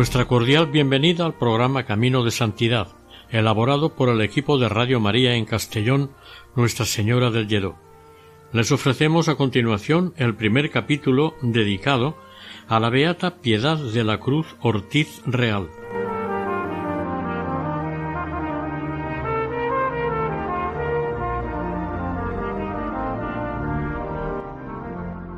[0.00, 2.88] Nuestra cordial bienvenida al programa Camino de Santidad,
[3.28, 6.10] elaborado por el equipo de Radio María en Castellón,
[6.56, 7.76] Nuestra Señora del Lledó.
[8.54, 12.16] Les ofrecemos a continuación el primer capítulo dedicado
[12.66, 15.68] a la Beata Piedad de la Cruz Ortiz Real.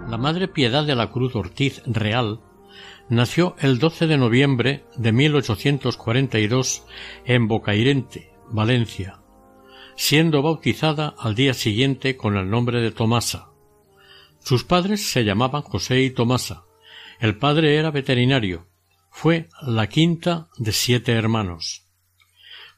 [0.08, 2.38] La Madre Piedad de la Cruz Ortiz Real
[3.12, 6.82] nació el 12 de noviembre de 1842
[7.26, 9.20] en Bocairente, Valencia,
[9.96, 13.50] siendo bautizada al día siguiente con el nombre de Tomasa.
[14.40, 16.64] Sus padres se llamaban José y Tomasa.
[17.20, 18.66] El padre era veterinario.
[19.10, 21.84] Fue la quinta de siete hermanos.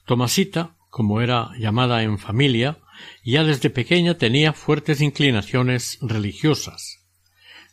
[0.05, 2.79] Tomasita, como era llamada en familia,
[3.25, 7.04] ya desde pequeña tenía fuertes inclinaciones religiosas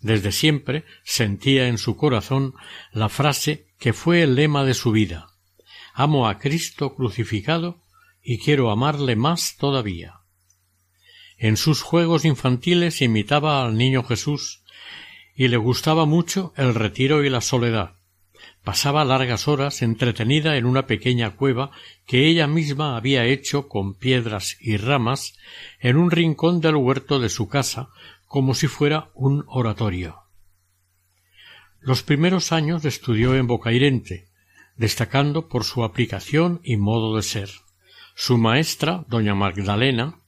[0.01, 2.53] desde siempre sentía en su corazón
[2.91, 5.31] la frase que fue el lema de su vida
[5.93, 7.83] Amo a Cristo crucificado
[8.23, 10.21] y quiero amarle más todavía.
[11.37, 14.63] En sus juegos infantiles imitaba al niño Jesús
[15.35, 17.95] y le gustaba mucho el retiro y la soledad.
[18.63, 21.71] Pasaba largas horas entretenida en una pequeña cueva
[22.05, 25.37] que ella misma había hecho con piedras y ramas
[25.79, 27.89] en un rincón del huerto de su casa
[28.31, 30.21] como si fuera un oratorio.
[31.81, 34.29] Los primeros años estudió en Bocairente,
[34.77, 37.49] destacando por su aplicación y modo de ser.
[38.15, 40.21] Su maestra, doña Magdalena,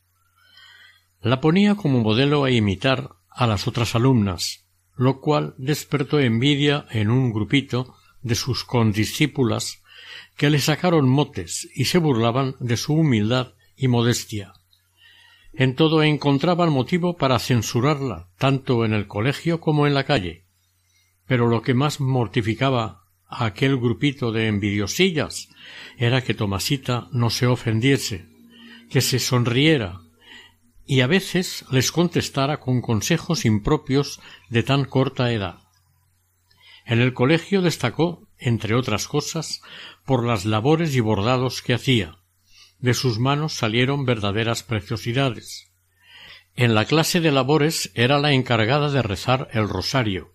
[1.21, 4.65] la ponía como modelo a imitar a las otras alumnas,
[4.97, 9.81] lo cual despertó envidia en un grupito de sus condiscípulas
[10.35, 14.51] que le sacaron motes y se burlaban de su humildad y modestia.
[15.55, 20.45] En todo encontraban motivo para censurarla, tanto en el colegio como en la calle.
[21.27, 25.49] Pero lo que más mortificaba a aquel grupito de envidiosillas
[25.97, 28.25] era que Tomasita no se ofendiese,
[28.89, 30.01] que se sonriera,
[30.85, 35.59] y a veces les contestara con consejos impropios de tan corta edad.
[36.85, 39.61] En el colegio destacó, entre otras cosas,
[40.05, 42.17] por las labores y bordados que hacía,
[42.83, 45.71] de sus manos salieron verdaderas preciosidades.
[46.53, 50.33] En la clase de labores era la encargada de rezar el rosario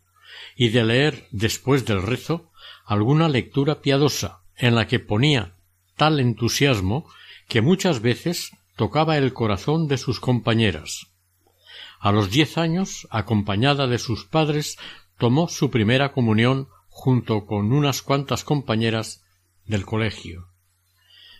[0.56, 2.50] y de leer después del rezo
[2.86, 5.56] alguna lectura piadosa en la que ponía
[5.96, 7.06] tal entusiasmo
[7.48, 11.08] que muchas veces tocaba el corazón de sus compañeras.
[12.00, 14.78] A los diez años, acompañada de sus padres,
[15.18, 19.22] tomó su primera comunión junto con unas cuantas compañeras
[19.66, 20.47] del colegio.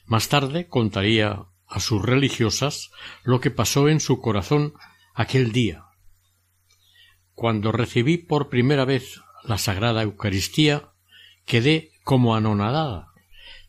[0.09, 2.91] Más tarde contaría a sus religiosas
[3.25, 4.73] lo que pasó en su corazón
[5.15, 5.85] aquel día.
[7.35, 10.89] Cuando recibí por primera vez la Sagrada Eucaristía,
[11.45, 13.13] quedé como anonadada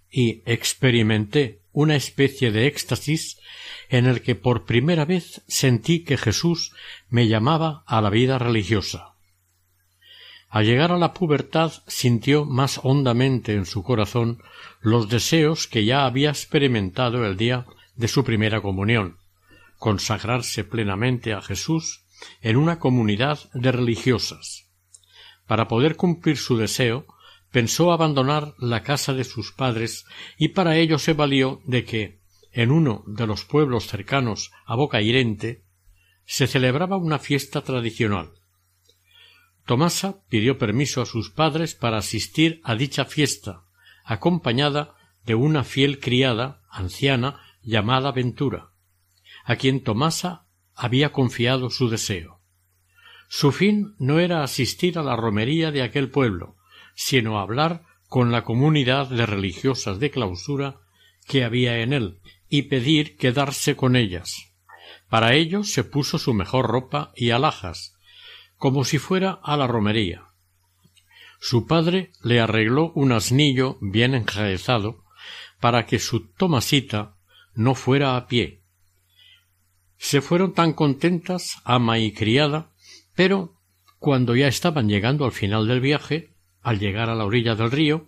[0.09, 3.37] y experimenté una especie de éxtasis
[3.89, 6.73] en el que por primera vez sentí que Jesús
[7.09, 9.13] me llamaba a la vida religiosa.
[10.49, 14.41] Al llegar a la pubertad sintió más hondamente en su corazón
[14.81, 17.65] los deseos que ya había experimentado el día
[17.95, 19.17] de su primera comunión
[19.79, 22.05] consagrarse plenamente a Jesús
[22.41, 24.67] en una comunidad de religiosas.
[25.47, 27.07] Para poder cumplir su deseo,
[27.49, 30.05] pensó abandonar la casa de sus padres
[30.37, 32.19] y para ello se valió de que,
[32.51, 35.63] en uno de los pueblos cercanos a Bocairente,
[36.25, 38.31] se celebraba una fiesta tradicional.
[39.65, 43.63] Tomasa pidió permiso a sus padres para asistir a dicha fiesta,
[44.09, 48.71] acompañada de una fiel criada, anciana, llamada Ventura,
[49.45, 52.41] a quien Tomasa había confiado su deseo.
[53.27, 56.55] Su fin no era asistir a la romería de aquel pueblo,
[56.95, 60.79] sino hablar con la comunidad de religiosas de clausura
[61.27, 62.19] que había en él
[62.49, 64.55] y pedir quedarse con ellas.
[65.07, 67.95] Para ello se puso su mejor ropa y alhajas,
[68.57, 70.28] como si fuera a la romería.
[71.39, 75.03] Su padre le arregló un asnillo bien enjaezado
[75.59, 77.15] para que su Tomasita
[77.55, 78.61] no fuera a pie.
[79.97, 82.71] Se fueron tan contentas ama y criada,
[83.15, 83.55] pero
[83.99, 88.05] cuando ya estaban llegando al final del viaje, al llegar a la orilla del río,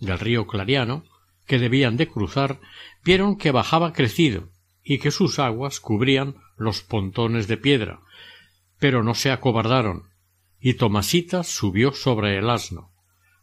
[0.00, 1.04] del río Clariano,
[1.46, 2.60] que debían de cruzar,
[3.04, 4.50] vieron que bajaba crecido
[4.82, 8.00] y que sus aguas cubrían los pontones de piedra,
[8.78, 10.09] pero no se acobardaron,
[10.60, 12.90] y Tomasita subió sobre el asno.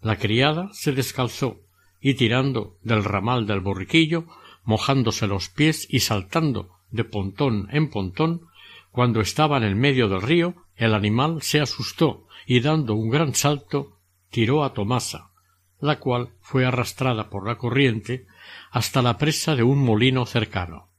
[0.01, 1.59] La criada se descalzó
[1.99, 4.25] y tirando del ramal del borriquillo,
[4.63, 8.41] mojándose los pies y saltando de pontón en pontón,
[8.91, 13.33] cuando estaba en el medio del río, el animal se asustó y dando un gran
[13.33, 13.97] salto
[14.29, 15.31] tiró a Tomasa,
[15.79, 18.25] la cual fue arrastrada por la corriente
[18.71, 20.89] hasta la presa de un molino cercano.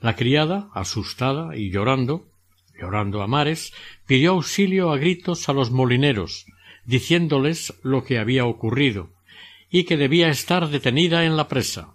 [0.00, 2.27] La criada, asustada y llorando,
[2.78, 3.72] llorando a mares,
[4.06, 6.46] pidió auxilio a gritos a los molineros,
[6.84, 9.10] diciéndoles lo que había ocurrido,
[9.70, 11.94] y que debía estar detenida en la presa.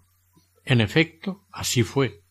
[0.65, 2.21] En efecto, así fue.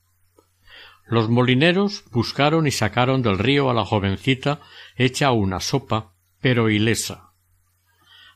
[1.07, 4.61] Los molineros buscaron y sacaron del río a la jovencita
[4.97, 7.33] hecha una sopa, pero ilesa.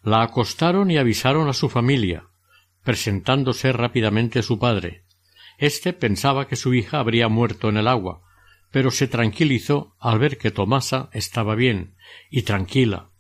[0.03, 2.27] La acostaron y avisaron a su familia,
[2.85, 5.05] presentándose rápidamente su padre.
[5.59, 8.23] Este pensaba que su hija habría muerto en el agua,
[8.71, 11.95] pero se tranquilizó al ver que Tomasa estaba bien
[12.31, 13.11] y tranquila,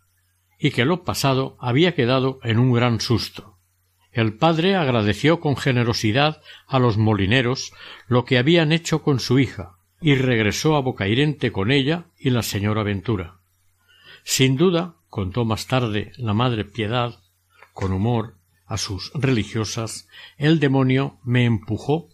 [0.59, 3.57] y que lo pasado había quedado en un gran susto.
[4.13, 7.73] El padre agradeció con generosidad a los molineros
[8.09, 12.43] lo que habían hecho con su hija, y regresó a Bocairente con ella y la
[12.43, 13.37] señora Ventura.
[14.25, 17.21] Sin duda, contó más tarde la madre Piedad,
[17.73, 22.09] con humor, a sus religiosas, el demonio me empujó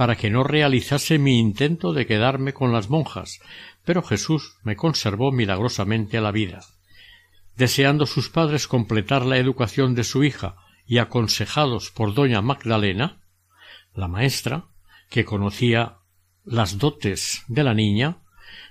[0.00, 3.38] para que no realizase mi intento de quedarme con las monjas,
[3.84, 6.62] pero Jesús me conservó milagrosamente la vida.
[7.54, 10.56] Deseando sus padres completar la educación de su hija
[10.86, 13.20] y aconsejados por doña Magdalena,
[13.94, 14.68] la maestra,
[15.10, 15.98] que conocía
[16.46, 18.22] las dotes de la niña,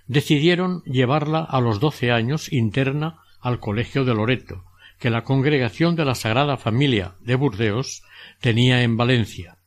[0.07, 4.65] decidieron llevarla a los doce años interna al colegio de Loreto,
[4.97, 8.01] que la congregación de la Sagrada Familia de Burdeos
[8.41, 9.58] tenía en Valencia,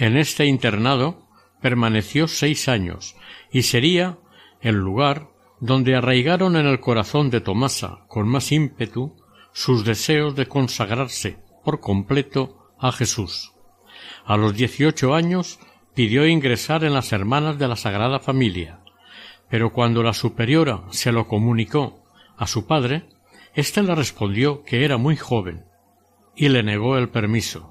[0.00, 1.28] en este internado
[1.60, 3.16] permaneció seis años
[3.52, 4.18] y sería
[4.62, 5.28] el lugar
[5.60, 9.14] donde arraigaron en el corazón de Tomasa con más ímpetu
[9.52, 13.52] sus deseos de consagrarse por completo a Jesús.
[14.24, 15.60] A los dieciocho años
[15.94, 18.80] pidió ingresar en las hermanas de la Sagrada Familia,
[19.50, 22.04] pero cuando la superiora se lo comunicó
[22.38, 23.04] a su padre,
[23.54, 25.66] éste le respondió que era muy joven
[26.34, 27.69] y le negó el permiso.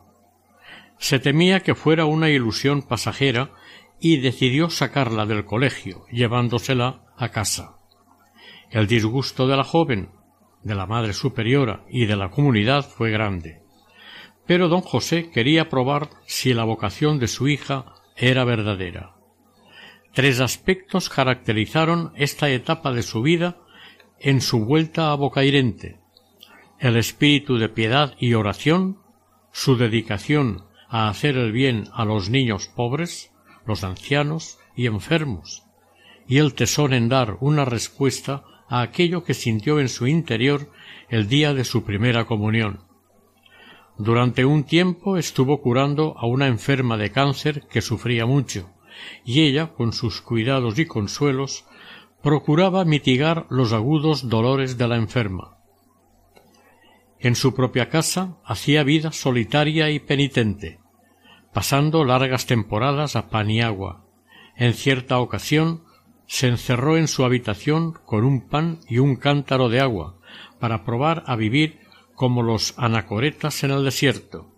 [0.99, 3.51] Se temía que fuera una ilusión pasajera
[3.99, 7.79] y decidió sacarla del colegio, llevándosela a casa.
[8.69, 10.11] El disgusto de la joven,
[10.61, 13.63] de la madre superiora y de la comunidad fue grande.
[14.45, 19.15] Pero don José quería probar si la vocación de su hija era verdadera.
[20.13, 23.57] Tres aspectos caracterizaron esta etapa de su vida
[24.19, 25.99] en su vuelta a Bocairente
[26.79, 28.99] el espíritu de piedad y oración,
[29.51, 33.31] su dedicación a hacer el bien a los niños pobres,
[33.65, 35.63] los ancianos y enfermos,
[36.27, 40.71] y el tesón en dar una respuesta a aquello que sintió en su interior
[41.09, 42.81] el día de su primera comunión.
[43.97, 48.71] Durante un tiempo estuvo curando a una enferma de cáncer que sufría mucho,
[49.25, 51.65] y ella, con sus cuidados y consuelos,
[52.23, 55.57] procuraba mitigar los agudos dolores de la enferma.
[57.19, 60.78] En su propia casa hacía vida solitaria y penitente,
[61.53, 64.05] pasando largas temporadas a pan y agua.
[64.55, 65.83] En cierta ocasión
[66.27, 70.15] se encerró en su habitación con un pan y un cántaro de agua,
[70.59, 71.79] para probar a vivir
[72.13, 74.53] como los anacoretas en el desierto,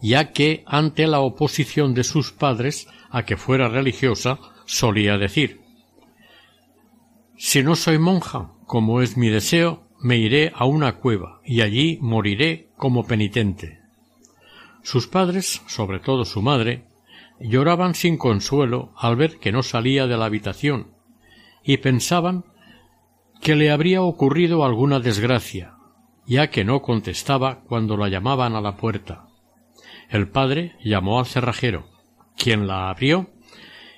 [0.00, 5.60] ya que ante la oposición de sus padres a que fuera religiosa, solía decir
[7.36, 11.98] Si no soy monja, como es mi deseo, me iré a una cueva y allí
[12.00, 13.80] moriré como penitente.
[14.82, 16.86] Sus padres, sobre todo su madre,
[17.40, 20.92] lloraban sin consuelo al ver que no salía de la habitación
[21.62, 22.44] y pensaban
[23.40, 25.74] que le habría ocurrido alguna desgracia,
[26.26, 29.26] ya que no contestaba cuando la llamaban a la puerta.
[30.08, 31.86] El padre llamó al cerrajero,
[32.36, 33.30] quien la abrió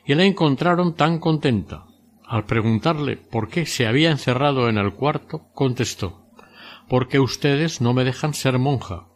[0.04, 1.87] y la encontraron tan contenta,
[2.26, 6.26] al preguntarle por qué se había encerrado en el cuarto, contestó
[6.88, 9.06] Porque ustedes no me dejan ser monja,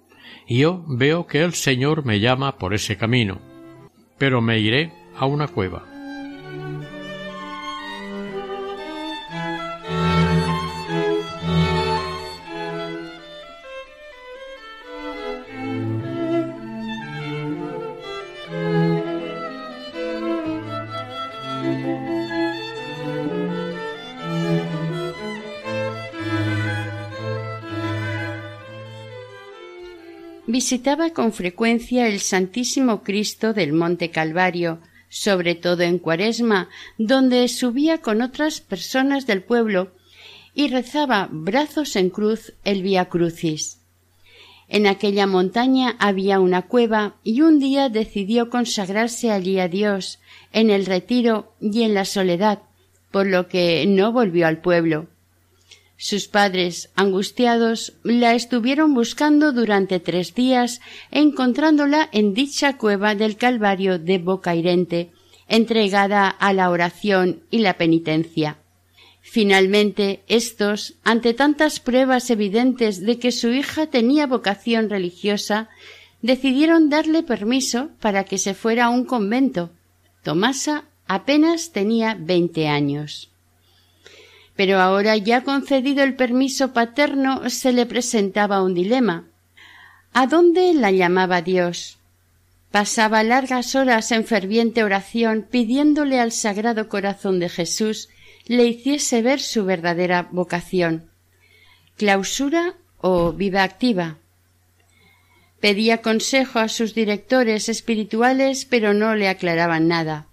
[0.49, 3.41] yo veo que el Señor me llama por ese camino,
[4.19, 5.94] pero me iré a una cueva.
[30.55, 37.99] Visitaba con frecuencia el Santísimo Cristo del Monte Calvario, sobre todo en Cuaresma, donde subía
[37.99, 39.91] con otras personas del pueblo
[40.55, 43.81] y rezaba brazos en cruz el Via Crucis.
[44.69, 50.21] En aquella montaña había una cueva y un día decidió consagrarse allí a Dios,
[50.53, 52.63] en el retiro y en la soledad,
[53.11, 55.09] por lo que no volvió al pueblo.
[55.97, 63.99] Sus padres, angustiados, la estuvieron buscando durante tres días, encontrándola en dicha cueva del Calvario
[63.99, 65.13] de Bocairente,
[65.49, 68.59] entregada a la oración y la penitencia.
[69.23, 75.71] Finalmente, estos, ante tantas pruebas evidentes de que su hija tenía vocación religiosa,
[76.21, 79.71] decidieron darle permiso para que se fuera a un convento.
[80.23, 83.31] Tomasa apenas tenía veinte años.
[84.57, 89.25] Pero ahora ya concedido el permiso paterno se le presentaba un dilema.
[90.13, 91.99] ¿A dónde la llamaba Dios?
[92.71, 98.09] Pasaba largas horas en ferviente oración pidiéndole al Sagrado Corazón de Jesús
[98.47, 101.09] le hiciese ver su verdadera vocación.
[101.97, 104.19] ¿Clausura o vida activa?
[105.61, 110.27] Pedía consejo a sus directores espirituales, pero no le aclaraban nada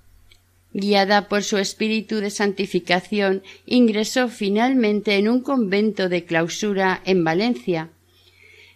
[0.73, 7.89] guiada por su espíritu de santificación, ingresó finalmente en un convento de clausura en Valencia.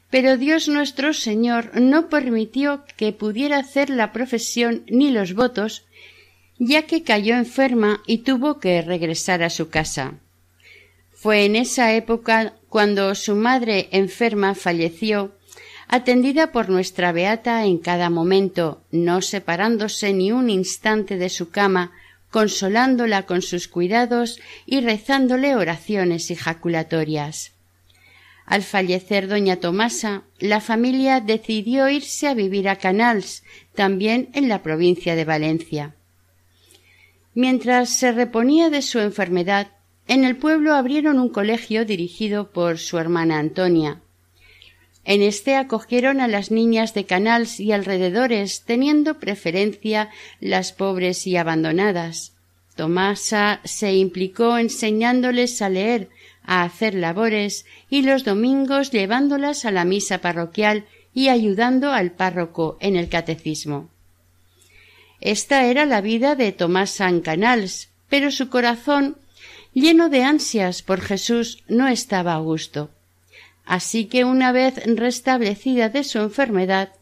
[0.09, 5.85] Pero Dios nuestro Señor no permitió que pudiera hacer la profesión ni los votos,
[6.57, 10.19] ya que cayó enferma y tuvo que regresar a su casa.
[11.11, 15.35] Fue en esa época cuando su madre enferma falleció
[15.87, 21.91] atendida por nuestra beata en cada momento, no separándose ni un instante de su cama,
[22.31, 27.53] consolándola con sus cuidados y rezándole oraciones ejaculatorias.
[28.45, 34.61] Al fallecer doña Tomasa, la familia decidió irse a vivir a Canals, también en la
[34.61, 35.95] provincia de Valencia.
[37.33, 39.71] Mientras se reponía de su enfermedad,
[40.07, 44.01] en el pueblo abrieron un colegio dirigido por su hermana Antonia,
[45.05, 50.09] en este acogieron a las niñas de Canals y alrededores, teniendo preferencia
[50.39, 52.33] las pobres y abandonadas.
[52.75, 56.09] Tomasa se implicó enseñándoles a leer,
[56.43, 62.77] a hacer labores y los domingos llevándolas a la misa parroquial y ayudando al párroco
[62.81, 63.89] en el catecismo.
[65.21, 69.17] Esta era la vida de Tomasa en Canals, pero su corazón,
[69.73, 72.89] lleno de ansias por Jesús, no estaba a gusto.
[73.65, 76.93] Así que una vez restablecida de su enfermedad,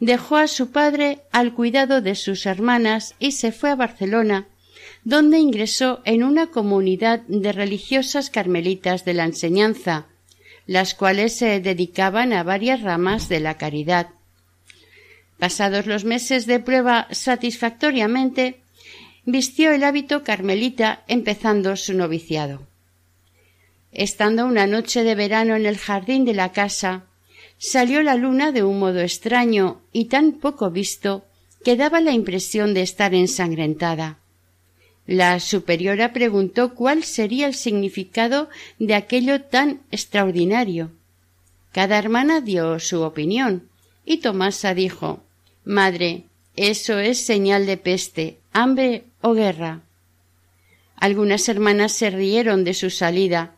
[0.00, 4.48] dejó a su padre al cuidado de sus hermanas y se fue a Barcelona,
[5.04, 10.06] donde ingresó en una comunidad de religiosas carmelitas de la enseñanza,
[10.66, 14.08] las cuales se dedicaban a varias ramas de la caridad.
[15.38, 18.60] Pasados los meses de prueba satisfactoriamente,
[19.24, 22.69] vistió el hábito carmelita empezando su noviciado.
[23.92, 27.06] Estando una noche de verano en el jardín de la casa,
[27.58, 31.24] salió la luna de un modo extraño y tan poco visto
[31.64, 34.18] que daba la impresión de estar ensangrentada.
[35.06, 40.92] La superiora preguntó cuál sería el significado de aquello tan extraordinario.
[41.72, 43.68] Cada hermana dio su opinión,
[44.04, 45.22] y Tomasa dijo
[45.64, 46.24] Madre,
[46.56, 49.82] eso es señal de peste, hambre o guerra.
[50.96, 53.54] Algunas hermanas se rieron de su salida,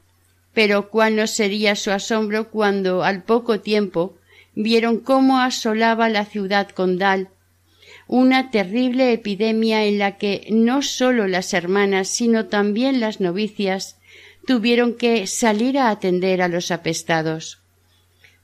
[0.52, 4.16] pero cuál no sería su asombro cuando al poco tiempo
[4.54, 7.30] vieron cómo asolaba la ciudad condal
[8.06, 13.96] una terrible epidemia en la que no sólo las hermanas sino también las novicias
[14.46, 17.60] tuvieron que salir a atender a los apestados.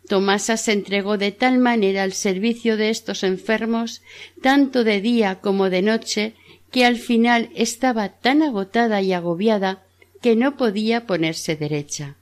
[0.08, 4.00] Tomasa se entregó de tal manera al servicio de estos enfermos,
[4.40, 6.34] tanto de día como de noche,
[6.70, 9.82] que al final estaba tan agotada y agobiada
[10.20, 12.16] que no podía ponerse derecha.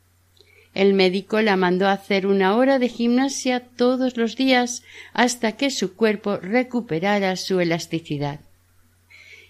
[0.74, 4.82] El médico la mandó hacer una hora de gimnasia todos los días
[5.14, 8.40] hasta que su cuerpo recuperara su elasticidad.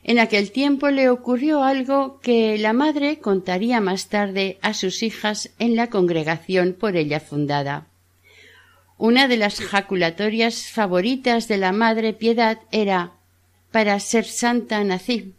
[0.04, 5.50] En aquel tiempo le ocurrió algo que la madre contaría más tarde a sus hijas
[5.58, 7.88] en la congregación por ella fundada.
[8.96, 13.14] Una de las jaculatorias favoritas de la madre Piedad era
[13.72, 15.34] para ser santa nací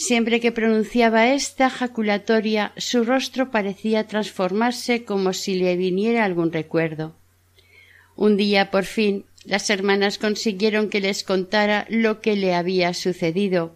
[0.00, 7.16] Siempre que pronunciaba esta jaculatoria, su rostro parecía transformarse como si le viniera algún recuerdo.
[8.14, 13.74] Un día, por fin, las hermanas consiguieron que les contara lo que le había sucedido,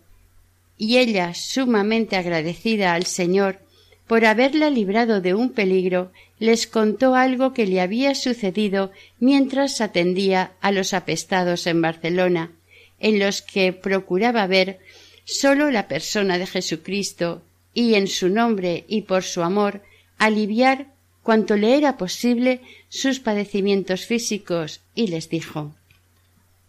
[0.78, 3.58] y ella, sumamente agradecida al Señor
[4.06, 10.52] por haberla librado de un peligro, les contó algo que le había sucedido mientras atendía
[10.60, 12.52] a los apestados en Barcelona,
[13.00, 14.78] en los que procuraba ver
[15.24, 17.42] sólo la persona de Jesucristo
[17.74, 19.82] y en su nombre y por su amor
[20.18, 20.88] aliviar
[21.22, 25.74] cuanto le era posible sus padecimientos físicos y les dijo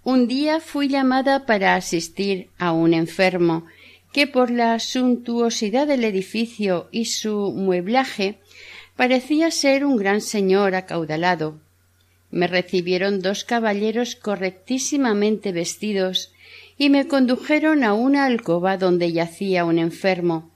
[0.03, 3.65] Un día fui llamada para asistir a un enfermo
[4.11, 8.39] que por la suntuosidad del edificio y su mueblaje
[8.95, 11.59] parecía ser un gran señor acaudalado.
[12.29, 16.32] Me recibieron dos caballeros correctísimamente vestidos
[16.77, 20.51] y me condujeron a una alcoba donde yacía un enfermo,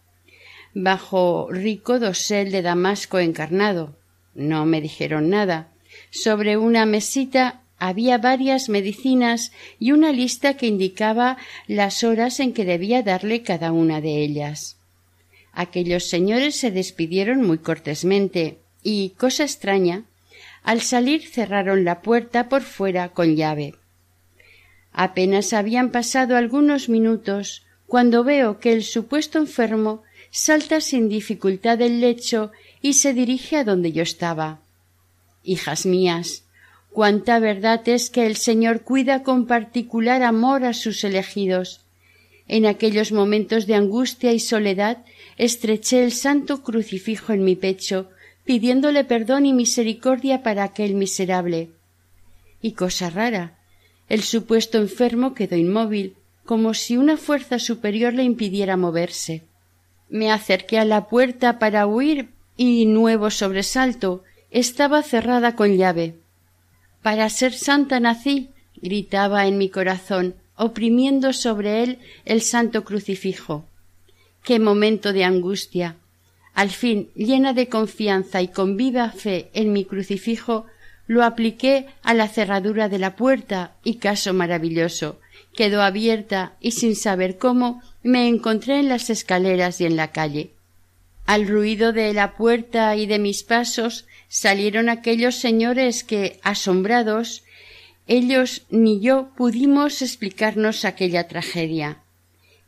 [0.73, 3.97] bajo rico dosel de damasco encarnado.
[4.35, 5.71] No me dijeron nada.
[6.11, 12.65] Sobre una mesita había varias medicinas y una lista que indicaba las horas en que
[12.65, 14.77] debía darle cada una de ellas.
[15.53, 20.05] Aquellos señores se despidieron muy cortésmente y, cosa extraña,
[20.63, 23.73] al salir cerraron la puerta por fuera con llave.
[24.99, 30.01] Apenas habían pasado algunos minutos cuando veo que el supuesto enfermo
[30.31, 32.51] salta sin dificultad del lecho
[32.81, 34.59] y se dirige a donde yo estaba.
[35.43, 36.45] Hijas mías,
[36.91, 41.81] cuánta verdad es que el Señor cuida con particular amor a sus elegidos.
[42.47, 45.05] En aquellos momentos de angustia y soledad
[45.37, 48.09] estreché el santo crucifijo en mi pecho,
[48.45, 51.69] pidiéndole perdón y misericordia para aquel miserable.
[52.63, 53.56] Y cosa rara,
[54.09, 59.43] el supuesto enfermo quedó inmóvil, como si una fuerza superior le impidiera moverse.
[60.09, 66.15] Me acerqué a la puerta para huir y nuevo sobresalto estaba cerrada con llave.
[67.01, 68.49] Para ser santa nací,
[68.81, 73.65] gritaba en mi corazón, oprimiendo sobre él el santo crucifijo.
[74.43, 75.97] Qué momento de angustia.
[76.53, 80.65] Al fin, llena de confianza y con viva fe en mi crucifijo,
[81.07, 85.19] lo apliqué a la cerradura de la puerta y caso maravilloso.
[85.55, 90.51] Quedó abierta y sin saber cómo me encontré en las escaleras y en la calle.
[91.25, 97.43] Al ruido de la puerta y de mis pasos salieron aquellos señores que, asombrados,
[98.07, 101.97] ellos ni yo pudimos explicarnos aquella tragedia.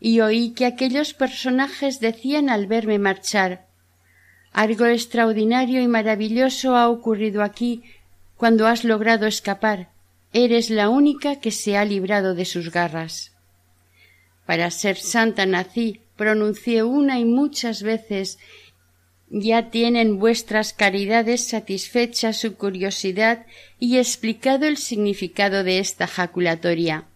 [0.01, 3.69] Y oí que aquellos personajes decían al verme marchar
[4.51, 7.83] algo extraordinario y maravilloso ha ocurrido aquí
[8.39, 9.91] cuando has logrado escapar.
[10.31, 13.33] Eres la única que se ha librado de sus garras.
[14.45, 18.39] Para ser santa nací, pronuncié una y muchas veces
[19.29, 23.45] ya tienen vuestras caridades satisfecha su curiosidad
[23.77, 27.09] y explicado el significado de esta jaculatoria.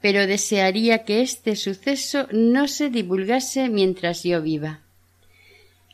[0.00, 4.85] Pero desearía que este suceso no se divulgase mientras yo viva.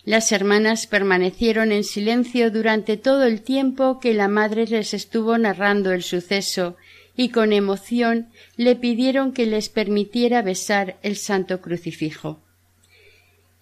[0.05, 5.93] Las hermanas permanecieron en silencio durante todo el tiempo que la madre les estuvo narrando
[5.93, 6.77] el suceso
[7.17, 12.41] y con emoción le pidieron que les permitiera besar el santo crucifijo.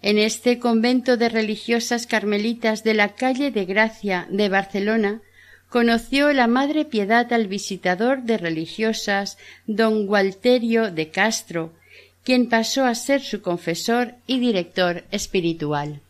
[0.01, 5.21] En este convento de religiosas carmelitas de la calle de Gracia de Barcelona
[5.69, 11.71] conoció la Madre Piedad al visitador de religiosas don Gualterio de Castro,
[12.23, 16.01] quien pasó a ser su confesor y director espiritual.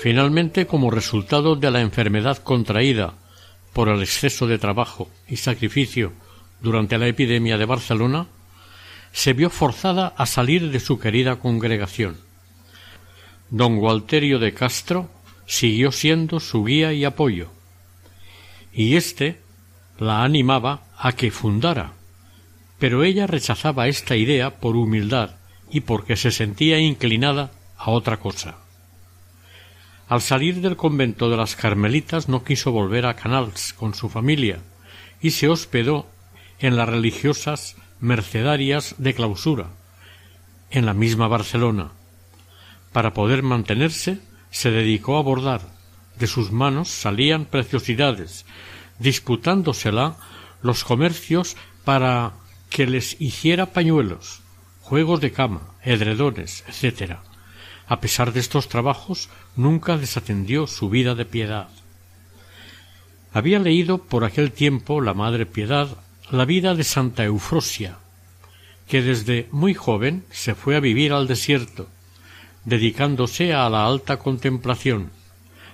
[0.00, 3.12] Finalmente, como resultado de la enfermedad contraída
[3.74, 6.14] por el exceso de trabajo y sacrificio
[6.62, 8.26] durante la epidemia de Barcelona,
[9.12, 12.16] se vio forzada a salir de su querida congregación.
[13.50, 15.10] Don Gualterio de Castro
[15.44, 17.50] siguió siendo su guía y apoyo,
[18.72, 19.42] y éste
[19.98, 21.92] la animaba a que fundara,
[22.78, 25.36] pero ella rechazaba esta idea por humildad
[25.70, 28.69] y porque se sentía inclinada a otra cosa.
[30.10, 34.58] Al salir del convento de las Carmelitas no quiso volver a Canals con su familia
[35.22, 36.10] y se hospedó
[36.58, 39.68] en las religiosas mercedarias de clausura,
[40.72, 41.92] en la misma Barcelona.
[42.90, 44.18] Para poder mantenerse,
[44.50, 45.60] se dedicó a bordar.
[46.18, 48.46] De sus manos salían preciosidades,
[48.98, 50.16] disputándosela
[50.60, 52.32] los comercios para
[52.68, 54.40] que les hiciera pañuelos,
[54.80, 57.29] juegos de cama, edredones, etc.
[57.90, 61.68] A pesar de estos trabajos, nunca desatendió su vida de piedad.
[63.32, 65.88] Había leído por aquel tiempo la Madre Piedad
[66.30, 67.98] la vida de Santa Eufrosia,
[68.86, 71.88] que desde muy joven se fue a vivir al desierto,
[72.64, 75.10] dedicándose a la alta contemplación.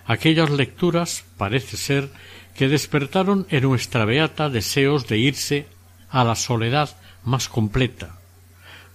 [0.06, 2.08] Aquellas lecturas parece ser
[2.54, 5.66] que despertaron en nuestra beata deseos de irse
[6.08, 8.18] a la soledad más completa,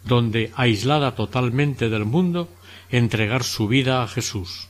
[0.03, 2.49] donde, aislada totalmente del mundo,
[2.91, 4.67] entregar su vida a Jesús.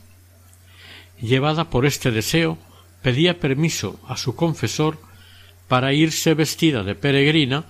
[1.20, 2.58] Llevada por este deseo,
[3.02, 4.98] pedía permiso a su confesor
[5.68, 7.64] para irse vestida de peregrina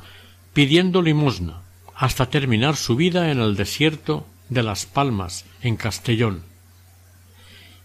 [0.52, 1.62] pidiendo limosna
[1.94, 6.42] hasta terminar su vida en el desierto de Las Palmas, en Castellón.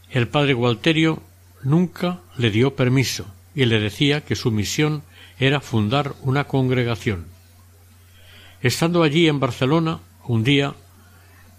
[0.09, 1.21] El padre Gualterio
[1.63, 5.03] nunca le dio permiso y le decía que su misión
[5.39, 7.27] era fundar una congregación.
[8.61, 10.73] Estando allí en Barcelona, un día,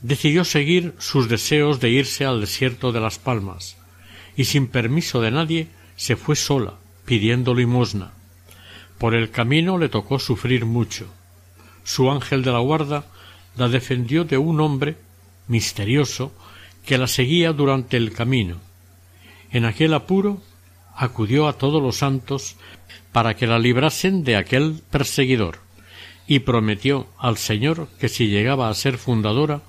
[0.01, 3.77] decidió seguir sus deseos de irse al desierto de Las Palmas,
[4.37, 8.13] y sin permiso de nadie se fue sola, pidiendo limosna.
[8.99, 11.07] Por el camino le tocó sufrir mucho.
[11.85, 13.07] Su ángel de la guarda
[13.57, 14.97] la defendió de un hombre
[15.49, 16.33] misterioso
[16.85, 18.59] que la seguía durante el camino.
[19.51, 20.43] En aquel apuro
[20.95, 22.57] acudió a todos los santos
[23.13, 25.59] para que la librasen de aquel perseguidor
[26.27, 29.63] y prometió al Señor que si llegaba a ser fundadora,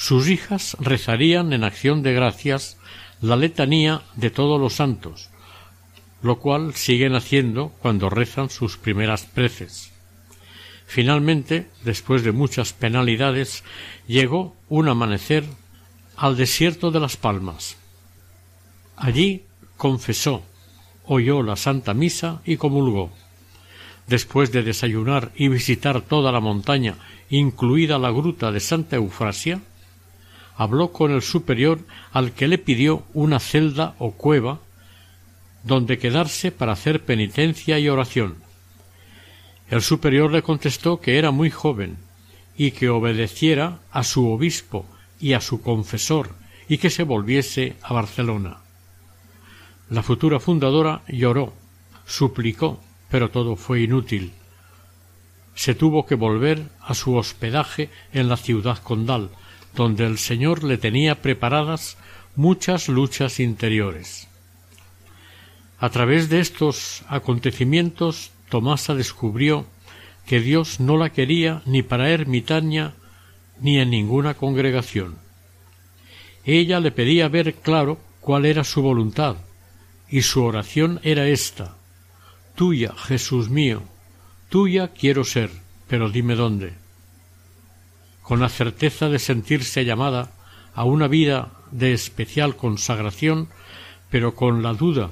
[0.00, 2.78] sus hijas rezarían en acción de gracias
[3.20, 5.28] la letanía de todos los santos,
[6.22, 9.92] lo cual siguen haciendo cuando rezan sus primeras preces.
[10.86, 13.62] Finalmente, después de muchas penalidades,
[14.06, 15.44] llegó un amanecer
[16.16, 17.76] al desierto de las Palmas.
[18.96, 19.44] Allí
[19.76, 20.42] confesó,
[21.04, 23.12] oyó la Santa Misa y comulgó
[24.06, 26.96] después de desayunar y visitar toda la montaña,
[27.28, 29.60] incluida la gruta de Santa Eufrasia,
[30.60, 31.78] habló con el superior
[32.12, 34.58] al que le pidió una celda o cueva
[35.64, 38.36] donde quedarse para hacer penitencia y oración.
[39.70, 41.96] El superior le contestó que era muy joven
[42.58, 44.84] y que obedeciera a su obispo
[45.18, 46.34] y a su confesor
[46.68, 48.58] y que se volviese a Barcelona.
[49.88, 51.54] La futura fundadora lloró,
[52.04, 54.34] suplicó pero todo fue inútil.
[55.54, 59.30] Se tuvo que volver a su hospedaje en la ciudad condal,
[59.74, 61.96] donde el Señor le tenía preparadas
[62.36, 64.28] muchas luchas interiores.
[65.78, 69.66] A través de estos acontecimientos, Tomasa descubrió
[70.26, 72.94] que Dios no la quería ni para ermitaña
[73.60, 75.16] ni en ninguna congregación.
[76.44, 79.36] Ella le pedía ver claro cuál era su voluntad,
[80.08, 81.76] y su oración era esta
[82.60, 83.82] Tuya, Jesús mío,
[84.50, 85.50] tuya quiero ser,
[85.88, 86.74] pero dime dónde.
[88.30, 90.30] Con la certeza de sentirse llamada
[90.72, 93.48] a una vida de especial consagración,
[94.08, 95.10] pero con la duda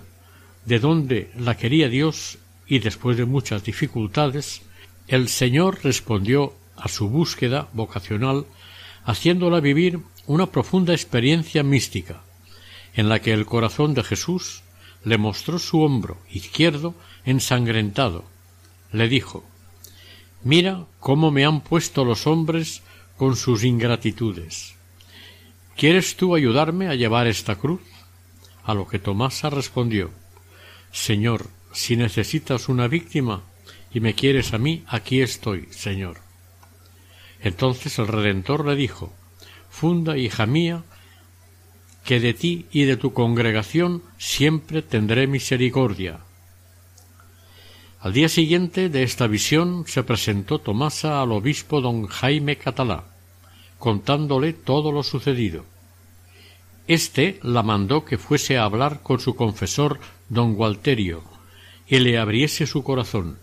[0.67, 4.63] de dónde la quería Dios y después de muchas dificultades,
[5.09, 8.47] el Señor respondió a su búsqueda vocacional
[9.05, 12.21] haciéndola vivir una profunda experiencia mística,
[12.95, 14.63] en la que el corazón de Jesús
[15.03, 18.25] le mostró su hombro izquierdo ensangrentado.
[18.93, 19.43] Le dijo
[20.45, 22.83] Mira cómo me han puesto los hombres
[23.19, 24.77] con sus ingratitudes.
[25.77, 27.83] ¿Quieres tú ayudarme a llevar esta cruz?
[28.65, 30.11] A lo que Tomasa respondió
[30.93, 33.43] Señor, si necesitas una víctima
[33.93, 36.19] y me quieres a mí, aquí estoy, Señor.
[37.41, 39.13] Entonces el Redentor le dijo
[39.69, 40.85] Funda, hija mía,
[42.05, 46.21] que de ti y de tu congregación siempre tendré misericordia.
[48.01, 53.07] Al día siguiente de esta visión se presentó Tomasa al obispo don Jaime Catalá,
[53.77, 55.65] contándole todo lo sucedido.
[56.87, 61.25] Este la mandó que fuese a hablar con su confesor don Gualterio
[61.89, 63.37] y le abriese su corazón.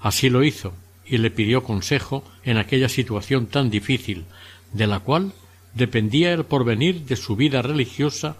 [0.00, 0.72] Así lo hizo
[1.04, 4.24] y le pidió consejo en aquella situación tan difícil,
[4.72, 5.34] de la cual
[5.74, 8.36] dependía el porvenir de su vida religiosa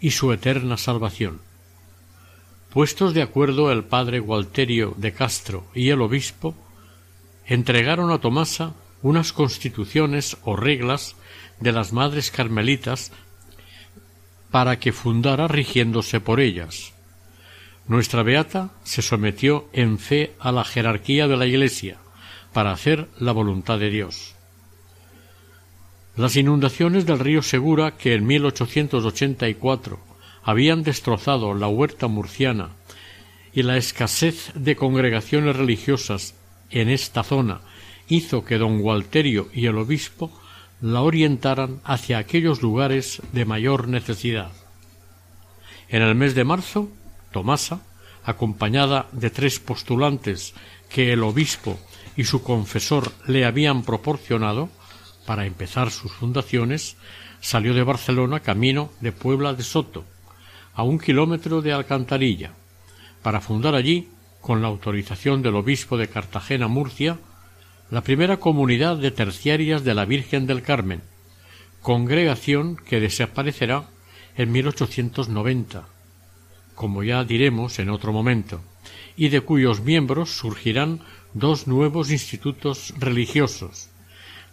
[0.00, 1.47] y su eterna salvación.
[2.70, 6.54] Puestos de acuerdo el padre Gualterio de Castro y el obispo,
[7.46, 11.16] entregaron a Tomasa unas constituciones o reglas
[11.60, 13.10] de las madres carmelitas
[14.50, 16.92] para que fundara rigiéndose por ellas.
[17.86, 21.96] Nuestra beata se sometió en fe a la jerarquía de la Iglesia
[22.52, 24.34] para hacer la voluntad de Dios.
[26.16, 30.00] Las inundaciones del río Segura, que en 1884
[30.42, 32.70] habían destrozado la huerta murciana
[33.52, 36.34] y la escasez de congregaciones religiosas
[36.70, 37.60] en esta zona
[38.08, 40.30] hizo que don Gualterio y el obispo
[40.80, 44.52] la orientaran hacia aquellos lugares de mayor necesidad.
[45.88, 46.88] En el mes de marzo,
[47.32, 47.80] Tomasa,
[48.24, 50.54] acompañada de tres postulantes
[50.88, 51.78] que el obispo
[52.16, 54.68] y su confesor le habían proporcionado
[55.26, 56.96] para empezar sus fundaciones,
[57.40, 60.04] salió de Barcelona camino de Puebla de Soto,
[60.78, 62.52] a un kilómetro de Alcantarilla,
[63.24, 64.06] para fundar allí,
[64.40, 67.18] con la autorización del obispo de Cartagena Murcia,
[67.90, 71.02] la primera comunidad de terciarias de la Virgen del Carmen,
[71.82, 73.88] congregación que desaparecerá
[74.36, 75.88] en 1890,
[76.76, 78.62] como ya diremos en otro momento,
[79.16, 81.00] y de cuyos miembros surgirán
[81.34, 83.90] dos nuevos institutos religiosos,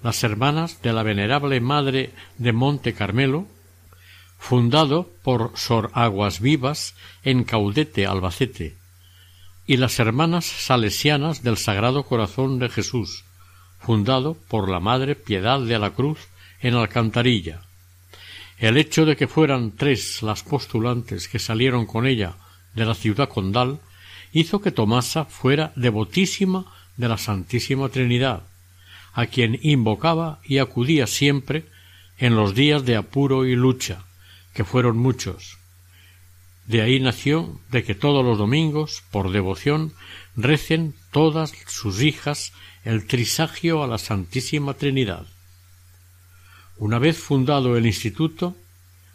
[0.02, 3.46] las Hermanas de la Venerable Madre de Monte Carmelo,
[4.38, 8.78] fundado por Sor Aguas Vivas en Caudete, Albacete,
[9.66, 13.24] y las Hermanas Salesianas del Sagrado Corazón de Jesús,
[13.80, 16.20] fundado por la Madre Piedad de la Cruz
[16.62, 17.62] en Alcantarilla.
[18.58, 22.36] El hecho de que fueran tres las postulantes que salieron con ella
[22.74, 23.80] de la ciudad condal
[24.32, 26.66] hizo que Tomasa fuera devotísima
[26.98, 28.44] de la Santísima Trinidad,
[29.14, 31.66] a quien invocaba y acudía siempre
[32.18, 34.04] en los días de apuro y lucha,
[34.56, 35.60] que fueron muchos.
[36.66, 39.94] De ahí nació de que todos los domingos, por devoción,
[40.36, 45.28] recen todas sus hijas el trisagio a la Santísima Trinidad.
[46.78, 48.56] Una vez fundado el instituto,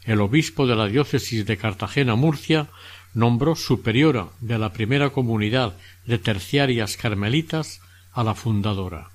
[0.05, 2.68] el obispo de la diócesis de Cartagena-Murcia
[3.14, 5.76] nombró superiora de la primera comunidad
[6.07, 7.81] de terciarias carmelitas
[8.12, 9.11] a la fundadora.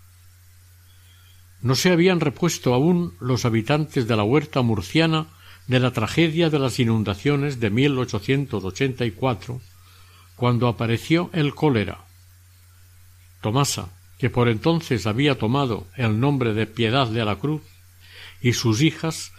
[1.62, 5.28] No se habían repuesto aún los habitantes de la huerta murciana
[5.68, 9.62] de la tragedia de las inundaciones de 1884,
[10.36, 12.06] cuando apareció el cólera.
[13.42, 17.62] Tomasa, que por entonces había tomado el nombre de Piedad de la Cruz,
[18.42, 19.32] y sus hijas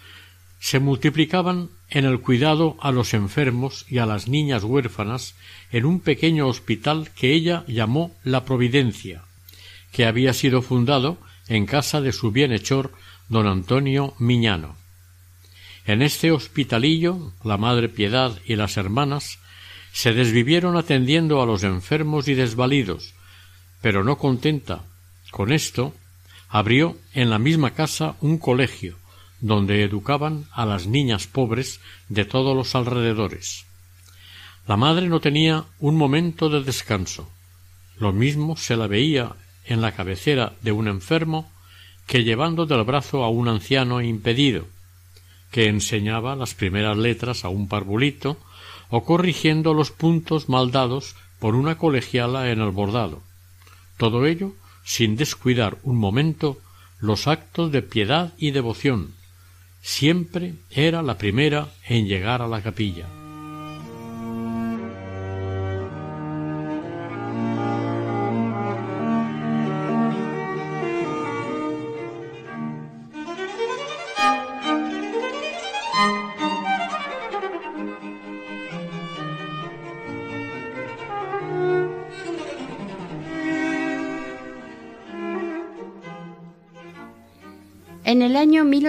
[0.59, 5.35] se multiplicaban en el cuidado a los enfermos y a las niñas huérfanas
[5.71, 9.23] en un pequeño hospital que ella llamó La Providencia,
[9.93, 12.93] que había sido fundado en casa de su bienhechor
[13.29, 14.77] don Antonio Miñano.
[15.87, 19.39] En este hospitalillo la Madre Piedad y las hermanas
[19.93, 23.15] se desvivieron atendiendo a los enfermos y desvalidos,
[23.81, 24.83] pero no contenta
[25.31, 25.95] con esto,
[26.49, 28.97] abrió en la misma casa un colegio,
[29.41, 33.65] donde educaban a las niñas pobres de todos los alrededores.
[34.67, 37.31] La madre no tenía un momento de descanso.
[37.99, 41.49] Lo mismo se la veía en la cabecera de un enfermo
[42.09, 44.67] que llevando del brazo a un anciano impedido,
[45.57, 48.37] que enseñaba las primeras letras a un parvulito
[48.91, 53.23] o corrigiendo los puntos mal dados por una colegiala en el bordado.
[53.97, 54.53] Todo ello
[54.85, 56.59] sin descuidar un momento
[57.01, 59.15] los actos de piedad y devoción,
[59.81, 63.07] siempre era la primera en llegar a la capilla.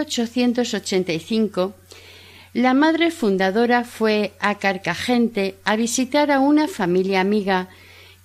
[0.05, 1.75] 1885,
[2.53, 7.69] la madre fundadora fue a Carcagente a visitar a una familia amiga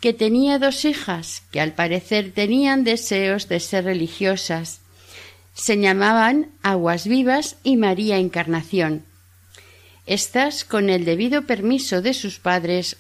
[0.01, 4.81] que tenía dos hijas que al parecer tenían deseos de ser religiosas.
[5.55, 9.05] Se llamaban Aguas Vivas y María Encarnación.
[10.07, 12.97] Estas, con el debido permiso de sus padres,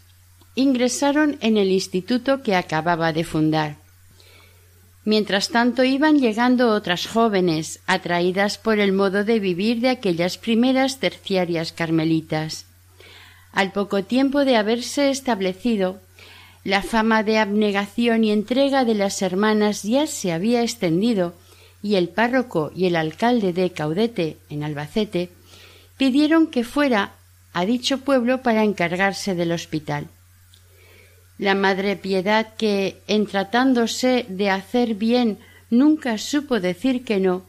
[0.54, 3.81] ingresaron en el instituto que acababa de fundar.
[5.04, 11.00] Mientras tanto iban llegando otras jóvenes, atraídas por el modo de vivir de aquellas primeras
[11.00, 12.66] terciarias carmelitas.
[13.52, 16.00] Al poco tiempo de haberse establecido,
[16.62, 21.34] la fama de abnegación y entrega de las hermanas ya se había extendido,
[21.82, 25.30] y el párroco y el alcalde de Caudete, en Albacete,
[25.96, 27.14] pidieron que fuera
[27.52, 30.06] a dicho pueblo para encargarse del hospital
[31.42, 37.42] la Madre Piedad que, en tratándose de hacer bien, nunca supo decir que no,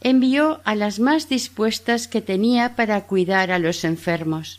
[0.00, 4.58] envió a las más dispuestas que tenía para cuidar a los enfermos.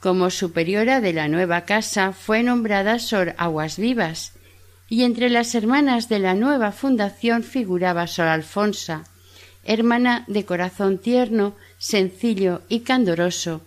[0.00, 4.32] Como superiora de la nueva casa fue nombrada Sor Aguas Vivas,
[4.88, 9.04] y entre las hermanas de la nueva fundación figuraba Sor Alfonsa,
[9.64, 13.60] hermana de corazón tierno, sencillo y candoroso,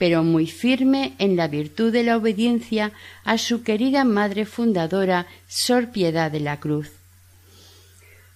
[0.00, 5.90] pero muy firme en la virtud de la obediencia a su querida madre fundadora, Sor
[5.90, 6.88] Piedad de la Cruz.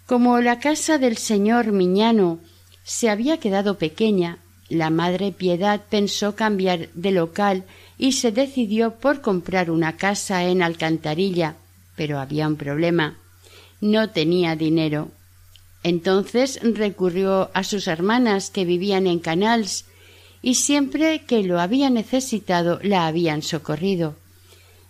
[0.05, 2.38] Como la casa del señor Miñano
[2.85, 4.37] se había quedado pequeña,
[4.68, 7.64] la madre Piedad pensó cambiar de local
[7.96, 11.57] y se decidió por comprar una casa en Alcantarilla,
[11.96, 13.16] Pero había un problema.
[13.81, 15.09] No tenía dinero.
[15.83, 19.87] Entonces recurrió a sus hermanas que vivían en Canals
[20.44, 24.14] y siempre que lo había necesitado la habían socorrido.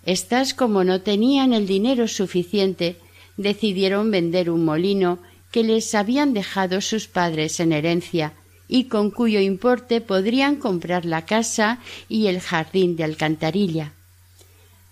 [0.05, 2.97] Estas, como no tenían el dinero suficiente,
[3.37, 5.21] decidieron vender un molino
[5.53, 8.33] que les habían dejado sus padres en herencia
[8.67, 13.93] y con cuyo importe podrían comprar la casa y el jardín de alcantarilla.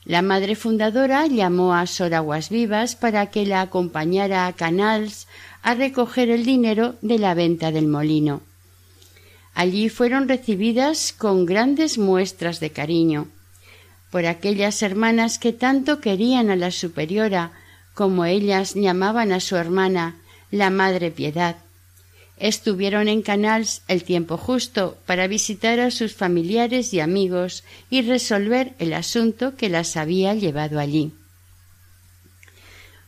[0.05, 5.27] La madre fundadora llamó a Sor Aguas Vivas para que la acompañara a Canals
[5.63, 8.43] a recoger el dinero de la venta del molino.
[9.55, 13.29] Allí fueron recibidas con grandes muestras de cariño
[14.13, 17.53] por aquellas hermanas que tanto querían a la superiora
[17.95, 20.17] como ellas llamaban a su hermana
[20.51, 21.57] la Madre Piedad.
[22.37, 28.75] Estuvieron en Canals el tiempo justo para visitar a sus familiares y amigos y resolver
[28.79, 31.13] el asunto que las había llevado allí.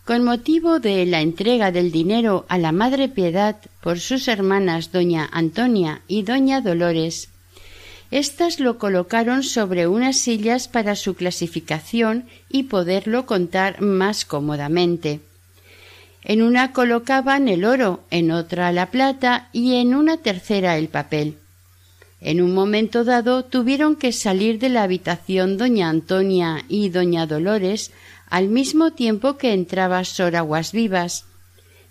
[0.05, 5.27] Con motivo de la entrega del dinero a la Madre Piedad por sus hermanas doña
[5.33, 7.31] Antonia y doña Dolores,
[8.11, 15.21] éstas lo colocaron sobre unas sillas para su clasificación y poderlo contar más cómodamente.
[16.23, 21.39] En una colocaban el oro, en otra la plata y en una tercera el papel.
[22.21, 27.91] En un momento dado tuvieron que salir de la habitación doña Antonia y doña Dolores
[28.35, 31.25] al mismo tiempo que entraba Sor Aguas Vivas,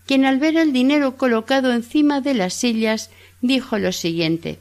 [0.06, 4.60] quien al ver el dinero colocado encima de las sillas dijo lo siguiente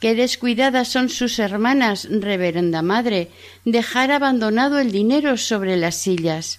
[0.00, 3.30] Qué descuidadas son sus hermanas, reverenda madre,
[3.64, 6.58] dejar abandonado el dinero sobre las sillas.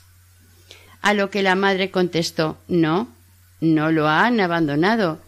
[1.02, 3.10] A lo que la madre contestó No,
[3.60, 5.20] no lo han abandonado.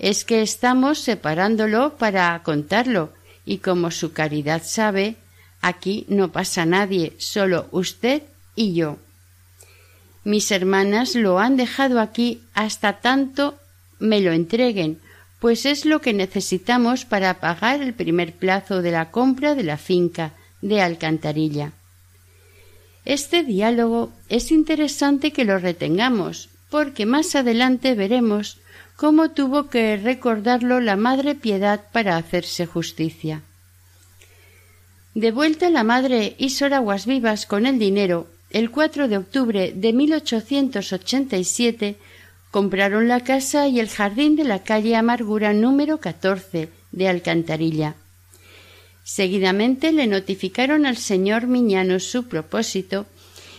[0.00, 3.12] Es que estamos separándolo para contarlo,
[3.46, 5.18] y como su caridad sabe,
[5.64, 8.22] aquí no pasa nadie, solo usted
[8.54, 8.98] y yo.
[10.22, 13.58] Mis hermanas lo han dejado aquí hasta tanto
[13.98, 15.00] me lo entreguen,
[15.40, 19.78] pues es lo que necesitamos para pagar el primer plazo de la compra de la
[19.78, 21.72] finca de Alcantarilla.
[23.06, 28.58] Este diálogo es interesante que lo retengamos, porque más adelante veremos
[28.96, 33.42] cómo tuvo que recordarlo la Madre Piedad para hacerse justicia.
[35.14, 39.92] De vuelta la madre Sor Aguas Vivas con el dinero, el 4 de octubre de
[39.92, 41.94] 1887
[42.50, 47.94] compraron la casa y el jardín de la calle Amargura número 14 de Alcantarilla.
[49.04, 53.06] Seguidamente le notificaron al señor Miñano su propósito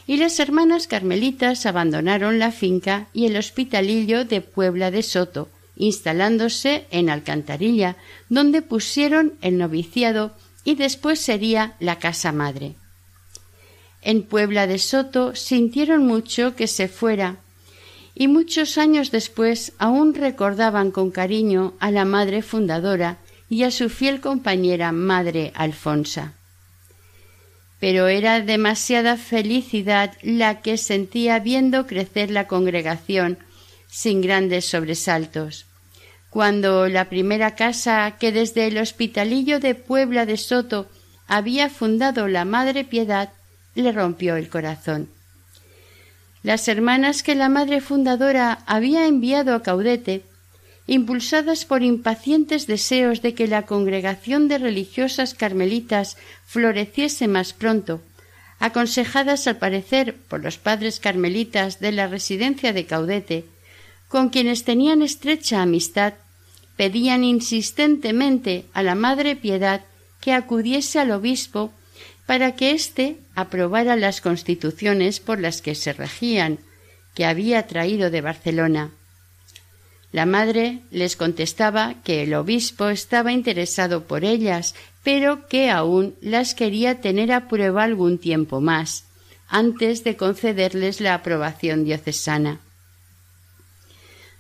[0.08, 6.86] y las hermanas carmelitas abandonaron la finca y el hospitalillo de Puebla de Soto, instalándose
[6.92, 7.96] en Alcantarilla,
[8.28, 10.34] donde pusieron el noviciado
[10.66, 12.76] y después sería la casa madre.
[14.02, 17.38] En Puebla de Soto sintieron mucho que se fuera
[18.14, 23.18] y muchos años después aún recordaban con cariño a la madre fundadora
[23.50, 26.34] y a su fiel compañera madre Alfonsa.
[27.80, 33.38] Pero era demasiada felicidad la que sentía viendo crecer la congregación
[33.88, 35.66] sin grandes sobresaltos.
[36.36, 40.90] Cuando la primera casa que desde el hospitalillo de Puebla de Soto
[41.28, 43.30] había fundado la Madre Piedad
[43.74, 45.08] le rompió el corazón.
[46.44, 50.24] Las hermanas que la Madre Fundadora había enviado a Caudete
[50.88, 58.02] impulsadas por impacientes deseos de que la congregación de religiosas carmelitas floreciese más pronto,
[58.60, 63.46] aconsejadas al parecer por los padres carmelitas de la residencia de Caudete,
[64.10, 66.16] con quienes tenían estrecha amistad,
[66.76, 69.82] pedían insistentemente a la Madre Piedad
[70.22, 71.72] que acudiese al obispo
[72.26, 76.60] para que éste aprobara las constituciones por las que se regían,
[77.14, 78.92] que había traído de Barcelona.
[80.12, 84.74] La madre les contestaba que el obispo estaba interesado por ellas,
[85.04, 89.04] pero que aún las quería tener a prueba algún tiempo más,
[89.48, 92.62] antes de concederles la aprobación diocesana.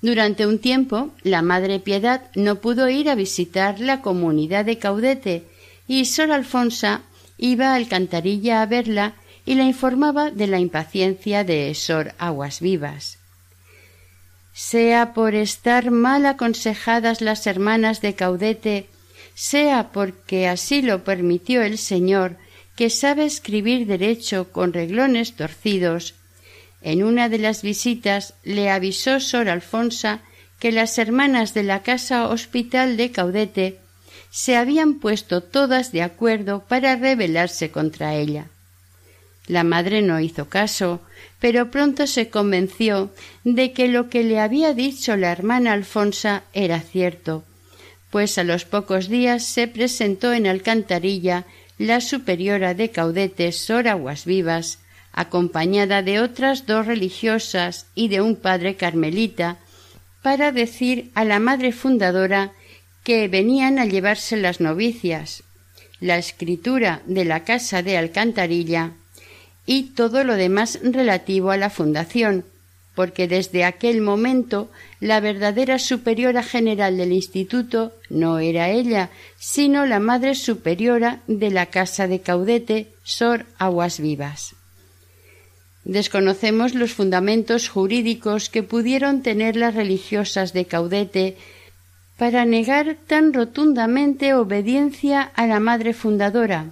[0.05, 5.45] Durante un tiempo, la Madre Piedad no pudo ir a visitar la comunidad de Caudete
[5.87, 7.01] y Sor Alfonsa
[7.39, 9.15] iba a Alcantarilla a verla
[9.47, 13.17] y la informaba de la impaciencia de Sor Aguas Vivas.
[14.53, 18.85] Sea por estar mal aconsejadas las hermanas de Caudete,
[19.33, 22.37] sea porque así lo permitió el Señor,
[22.75, 26.13] que sabe escribir derecho con reglones torcidos,
[26.85, 30.21] en una de las visitas le avisó Sor Alfonsa
[30.59, 33.79] que las hermanas de la casa hospital de Caudete
[34.29, 38.49] se habían puesto todas de acuerdo para rebelarse contra ella.
[39.47, 41.01] La madre no hizo caso,
[41.39, 43.09] pero pronto se convenció
[43.43, 47.43] de que lo que le había dicho la hermana Alfonsa era cierto,
[48.11, 51.45] pues a los pocos días se presentó en Alcantarilla
[51.79, 54.84] la superiora de Caudetes, Sor Aguas Vivas,
[55.15, 59.57] acompañada de otras dos religiosas y de un padre carmelita,
[60.21, 62.51] para decir a la madre fundadora
[63.03, 65.43] que venían a llevarse las novicias,
[66.01, 68.91] la escritura de la casa de Alcantarilla
[69.65, 72.43] y todo lo demás relativo a la fundación,
[72.93, 79.99] porque desde aquel momento la verdadera superiora general del instituto no era ella, sino la
[79.99, 84.55] madre superiora de la casa de Caudete, Sor Aguas Vivas.
[85.85, 91.37] Desconocemos los fundamentos jurídicos que pudieron tener las religiosas de Caudete
[92.17, 96.65] para negar tan rotundamente obediencia a la madre fundadora.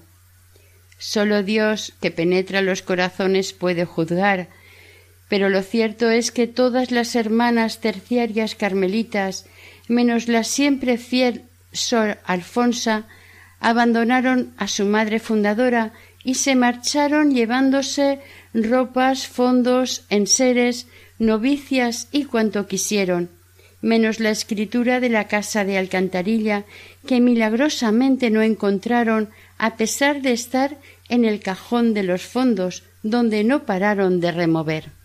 [0.97, 4.47] Solo Dios, que penetra los corazones, puede juzgar,
[5.29, 9.45] pero lo cierto es que todas las hermanas terciarias carmelitas,
[9.87, 13.05] menos la siempre fiel Sor Alfonsa,
[13.59, 15.91] abandonaron a su madre fundadora
[16.23, 18.19] y se marcharon llevándose
[18.53, 20.87] ropas, fondos, enseres,
[21.19, 23.29] novicias y cuanto quisieron,
[23.81, 26.65] menos la escritura de la casa de Alcantarilla,
[27.07, 30.77] que milagrosamente no encontraron a pesar de estar
[31.09, 35.02] en el cajón de los fondos, donde no pararon de remover.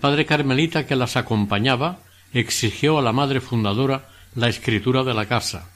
[0.00, 2.00] Padre carmelita que las acompañaba
[2.32, 5.70] exigió a la madre fundadora la escritura de la casa,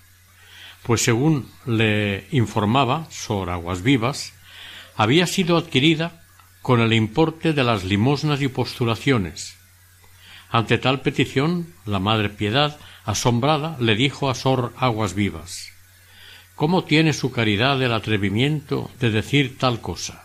[0.82, 4.32] pues según le informaba Sor Aguas Vivas,
[4.96, 6.22] había sido adquirida
[6.62, 9.56] con el importe de las limosnas y postulaciones.
[10.50, 15.72] Ante tal petición, la Madre Piedad, asombrada, le dijo a Sor Aguas Vivas
[16.54, 20.24] ¿Cómo tiene su caridad el atrevimiento de decir tal cosa,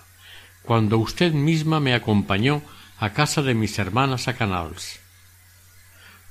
[0.61, 2.61] cuando usted misma me acompañó
[2.99, 4.99] a casa de mis hermanas a Canals.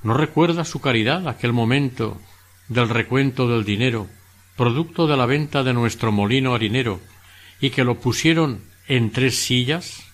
[0.02, 2.20] ¿No recuerda su caridad aquel momento
[2.68, 4.06] del recuento del dinero,
[4.54, 7.00] producto de la venta de nuestro molino harinero,
[7.60, 10.04] y que lo pusieron en tres sillas?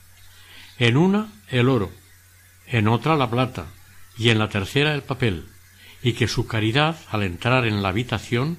[0.79, 1.91] En una el oro,
[2.69, 3.67] en otra la plata,
[4.17, 5.49] y en la tercera el papel,
[6.03, 8.59] y que su caridad, al entrar en la habitación,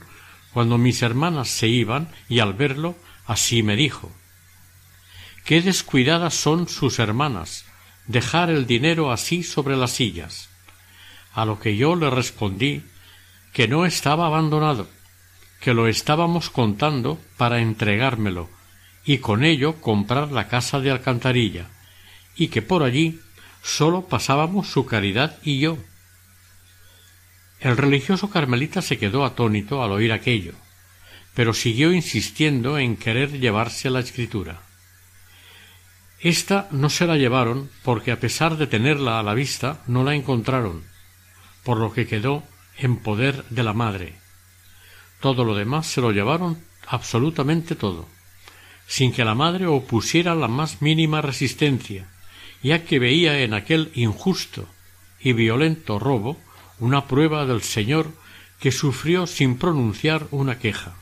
[0.53, 4.11] cuando mis hermanas se iban, y al verlo, así me dijo
[5.45, 7.65] Qué descuidadas son sus hermanas,
[8.07, 10.49] dejar el dinero así sobre las sillas.
[11.33, 12.83] A lo que yo le respondí
[13.53, 14.87] que no estaba abandonado,
[15.59, 18.49] que lo estábamos contando para entregármelo
[19.05, 21.67] y con ello comprar la casa de alcantarilla,
[22.35, 23.19] y que por allí
[23.61, 25.77] sólo pasábamos su caridad y yo.
[27.59, 30.53] El religioso carmelita se quedó atónito al oír aquello,
[31.35, 34.64] pero siguió insistiendo en querer llevarse la escritura.
[36.19, 40.15] Esta no se la llevaron porque a pesar de tenerla a la vista no la
[40.15, 40.83] encontraron,
[41.63, 42.43] por lo que quedó
[42.77, 44.15] en poder de la madre.
[45.19, 48.07] Todo lo demás se lo llevaron absolutamente todo,
[48.87, 52.07] sin que la madre opusiera la más mínima resistencia,
[52.61, 54.67] ya que veía en aquel injusto
[55.19, 56.39] y violento robo
[56.79, 58.11] una prueba del Señor
[58.59, 60.95] que sufrió sin pronunciar una queja.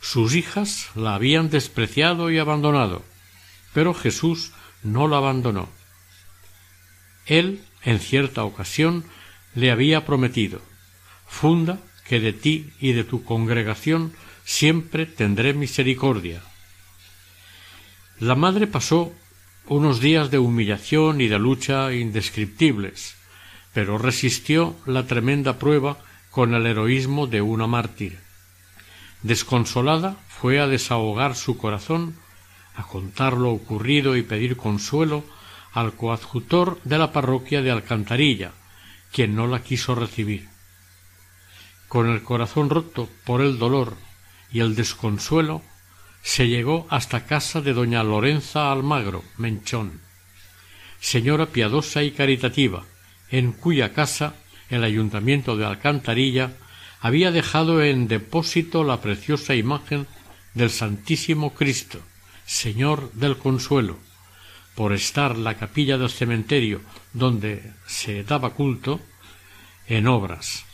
[0.00, 3.02] Sus hijas la habían despreciado y abandonado,
[3.74, 4.52] pero Jesús
[4.82, 5.68] no la abandonó.
[7.26, 9.04] Él, en cierta ocasión,
[9.54, 10.60] le había prometido
[11.26, 14.12] Funda que de ti y de tu congregación
[14.44, 16.42] siempre tendré misericordia.
[18.20, 19.12] La madre pasó
[19.66, 23.16] unos días de humillación y de lucha indescriptibles,
[23.72, 25.98] pero resistió la tremenda prueba
[26.30, 28.20] con el heroísmo de una mártir.
[29.22, 32.16] Desconsolada fue a desahogar su corazón
[32.74, 35.24] a contar lo ocurrido y pedir consuelo
[35.72, 38.52] al coadjutor de la parroquia de Alcantarilla,
[39.12, 40.48] quien no la quiso recibir.
[41.88, 43.96] Con el corazón roto por el dolor
[44.52, 45.62] y el desconsuelo,
[46.22, 50.00] se llegó hasta casa de doña Lorenza Almagro, Menchón,
[50.98, 52.84] señora piadosa y caritativa,
[53.30, 54.34] en cuya casa
[54.70, 56.56] el ayuntamiento de Alcantarilla
[57.00, 60.06] había dejado en depósito la preciosa imagen
[60.54, 62.00] del Santísimo Cristo,
[62.46, 63.98] Señor del Consuelo,
[64.74, 66.80] por estar la capilla del cementerio
[67.12, 69.00] donde se daba culto
[69.86, 70.64] en obras.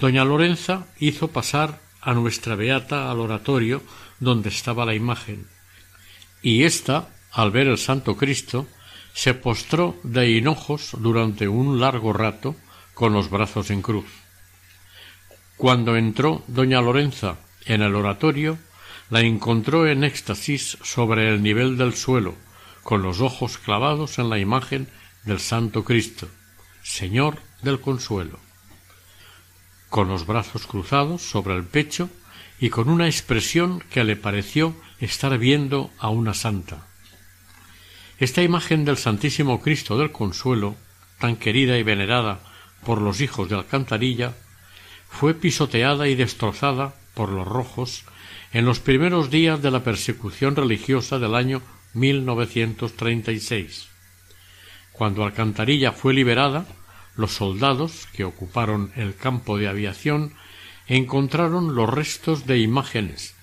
[0.00, 3.82] Doña Lorenza hizo pasar a nuestra beata al oratorio
[4.20, 5.46] donde estaba la imagen.
[6.42, 8.66] Y ésta, al ver el Santo Cristo,
[9.14, 12.56] se postró de hinojos durante un largo rato
[12.94, 14.06] con los brazos en cruz.
[15.56, 18.58] Cuando entró doña Lorenza en el oratorio,
[19.10, 22.34] la encontró en éxtasis sobre el nivel del suelo,
[22.82, 24.88] con los ojos clavados en la imagen
[25.24, 26.28] del Santo Cristo,
[26.82, 28.38] Señor del Consuelo,
[29.88, 32.10] con los brazos cruzados sobre el pecho
[32.60, 36.86] y con una expresión que le pareció estar viendo a una santa.
[38.18, 40.76] Esta imagen del Santísimo Cristo del Consuelo,
[41.18, 42.40] tan querida y venerada
[42.84, 44.34] por los hijos de Alcantarilla,
[45.08, 48.04] fue pisoteada y destrozada por los rojos
[48.54, 51.60] en los primeros días de la persecución religiosa del año
[51.94, 53.88] 1936.
[54.92, 56.64] Cuando Alcantarilla fue liberada,
[57.16, 60.34] los soldados que ocuparon el campo de aviación
[60.86, 63.34] encontraron los restos de imágenes,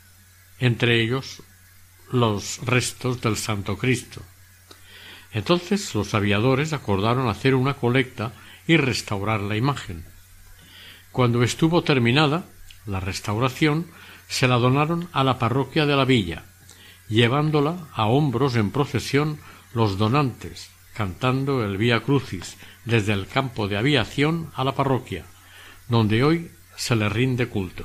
[0.60, 1.44] entre ellos
[2.10, 4.22] los restos del Santo Cristo.
[5.34, 8.32] Entonces los aviadores acordaron hacer una colecta
[8.66, 10.06] y restaurar la imagen.
[11.12, 12.46] Cuando estuvo terminada
[12.86, 13.88] la restauración,
[14.32, 16.46] se la donaron a la parroquia de la villa,
[17.10, 19.40] llevándola a hombros en procesión
[19.74, 22.56] los donantes, cantando el Vía Crucis
[22.86, 25.26] desde el campo de aviación a la parroquia,
[25.90, 27.84] donde hoy se le rinde culto.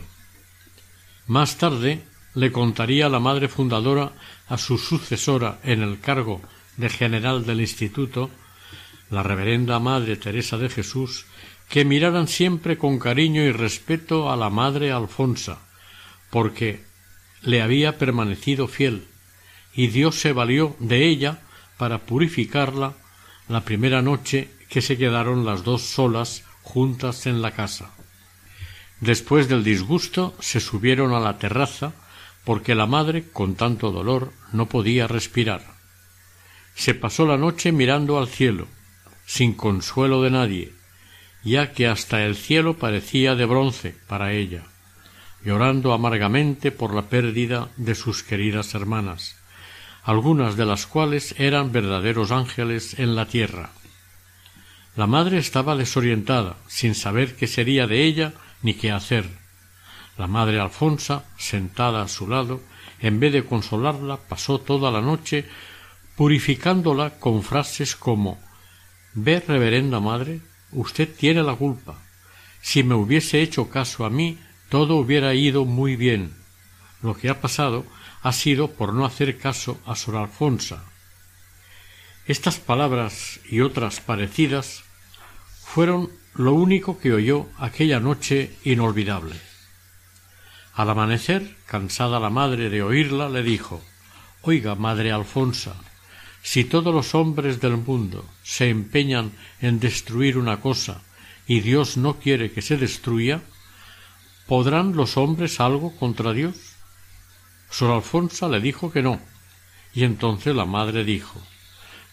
[1.26, 4.12] Más tarde le contaría la madre fundadora
[4.48, 6.40] a su sucesora en el cargo
[6.76, 8.30] de general del instituto,
[9.10, 11.26] la reverenda Madre Teresa de Jesús,
[11.68, 15.65] que miraran siempre con cariño y respeto a la Madre Alfonsa,
[16.36, 16.84] porque
[17.40, 19.06] le había permanecido fiel,
[19.72, 21.38] y Dios se valió de ella
[21.78, 22.92] para purificarla
[23.48, 27.90] la primera noche que se quedaron las dos solas juntas en la casa.
[29.00, 31.94] Después del disgusto se subieron a la terraza
[32.44, 35.62] porque la madre, con tanto dolor, no podía respirar.
[36.74, 38.68] Se pasó la noche mirando al cielo,
[39.24, 40.74] sin consuelo de nadie,
[41.44, 44.66] ya que hasta el cielo parecía de bronce para ella,
[45.46, 49.36] llorando amargamente por la pérdida de sus queridas hermanas,
[50.02, 53.70] algunas de las cuales eran verdaderos ángeles en la tierra.
[54.96, 58.32] La madre estaba desorientada, sin saber qué sería de ella
[58.62, 59.24] ni qué hacer.
[60.18, 62.60] La madre Alfonsa, sentada a su lado,
[62.98, 65.48] en vez de consolarla, pasó toda la noche
[66.16, 68.40] purificándola con frases como
[69.14, 70.40] Ve, reverenda madre,
[70.72, 72.02] usted tiene la culpa.
[72.60, 76.34] Si me hubiese hecho caso a mí, todo hubiera ido muy bien.
[77.02, 77.84] Lo que ha pasado
[78.22, 80.84] ha sido por no hacer caso a Sor Alfonsa.
[82.26, 84.82] Estas palabras y otras parecidas
[85.62, 89.36] fueron lo único que oyó aquella noche inolvidable.
[90.74, 93.82] Al amanecer, cansada la madre de oírla, le dijo
[94.42, 95.74] Oiga, madre Alfonsa,
[96.42, 101.02] si todos los hombres del mundo se empeñan en destruir una cosa
[101.46, 103.42] y Dios no quiere que se destruya,
[104.46, 106.56] ¿podrán los hombres algo contra Dios?
[107.70, 109.20] Sor Alfonsa le dijo que no,
[109.92, 111.40] y entonces la madre dijo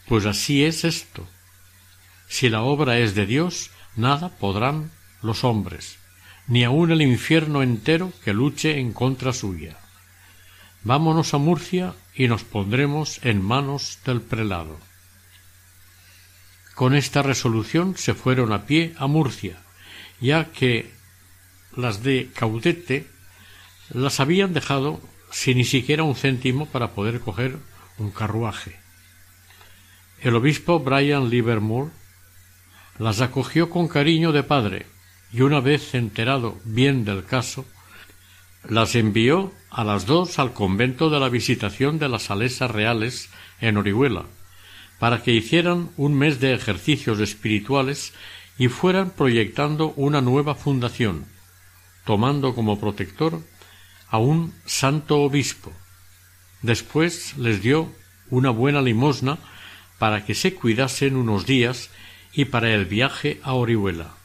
[0.07, 1.27] Pues así es esto.
[2.27, 5.99] Si la obra es de Dios, nada podrán los hombres,
[6.47, 9.77] ni aun el infierno entero que luche en contra suya.
[10.83, 14.79] Vámonos a Murcia y nos pondremos en manos del prelado.
[16.75, 19.61] Con esta resolución se fueron a pie a Murcia,
[20.19, 20.91] ya que
[21.75, 23.07] las de Caudete
[23.93, 25.01] las habían dejado
[25.31, 27.57] sin ni siquiera un céntimo para poder coger
[27.97, 28.79] un carruaje.
[30.21, 31.91] El obispo Brian Livermore
[32.99, 34.85] las acogió con cariño de padre
[35.33, 37.65] y una vez enterado bien del caso,
[38.69, 43.77] las envió a las dos al convento de la Visitación de las Salesas Reales en
[43.77, 44.25] Orihuela,
[44.99, 48.13] para que hicieran un mes de ejercicios espirituales
[48.57, 51.25] y fueran proyectando una nueva fundación,
[52.05, 53.41] tomando como protector
[54.09, 55.71] a un santo obispo.
[56.61, 57.91] Después les dio
[58.29, 59.37] una buena limosna
[59.99, 61.89] para que se cuidasen unos días
[62.33, 64.15] y para el viaje a Orihuela.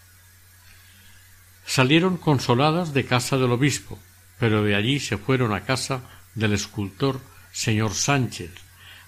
[1.66, 3.98] Salieron consoladas de casa del obispo,
[4.38, 6.02] pero de allí se fueron a casa
[6.34, 7.20] del escultor
[7.52, 8.50] señor Sánchez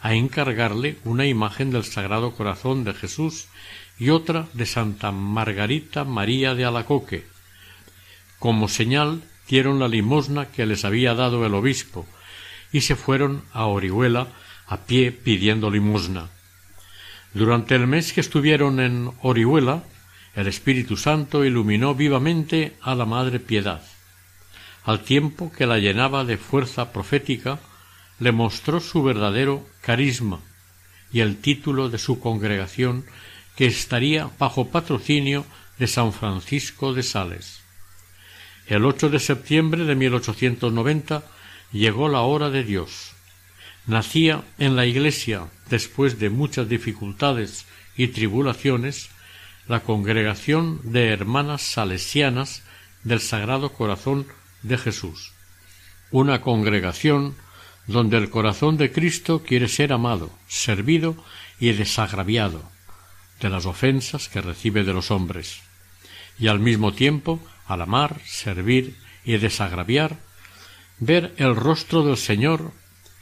[0.03, 3.49] a encargarle una imagen del Sagrado Corazón de Jesús
[3.99, 7.27] y otra de Santa Margarita María de Alacoque.
[8.41, 12.07] Como señal dieron la limosna que les había dado el obispo
[12.73, 14.29] y se fueron a Orihuela
[14.67, 16.31] a pie pidiendo limosna.
[17.35, 19.85] Durante el mes que estuvieron en Orihuela,
[20.35, 23.83] el Espíritu Santo iluminó vivamente a la Madre Piedad.
[24.85, 27.59] Al tiempo que la llenaba de fuerza profética,
[28.21, 30.41] le mostró su verdadero carisma
[31.13, 33.05] y el título de su congregación
[33.55, 35.45] que estaría bajo patrocinio
[35.79, 37.60] de San Francisco de Sales.
[38.71, 41.25] El 8 de septiembre de 1890
[41.73, 43.15] llegó la hora de Dios.
[43.89, 47.67] Nacía en la Iglesia, después de muchas dificultades
[47.97, 49.11] y tribulaciones,
[49.67, 52.63] la congregación de hermanas salesianas
[53.03, 54.29] del Sagrado Corazón
[54.63, 55.33] de Jesús,
[56.13, 57.35] una congregación
[57.89, 61.17] donde el corazón de Cristo quiere ser amado, servido
[61.59, 62.63] y desagraviado
[63.41, 65.61] de las ofensas que recibe de los hombres,
[66.39, 67.41] y al mismo tiempo,
[67.71, 70.19] al amar, servir y desagraviar,
[70.99, 72.73] ver el rostro del Señor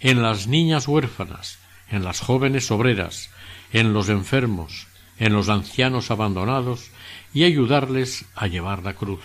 [0.00, 1.58] en las niñas huérfanas,
[1.90, 3.30] en las jóvenes obreras,
[3.72, 4.86] en los enfermos,
[5.18, 6.90] en los ancianos abandonados
[7.34, 9.20] y ayudarles a llevar la cruz.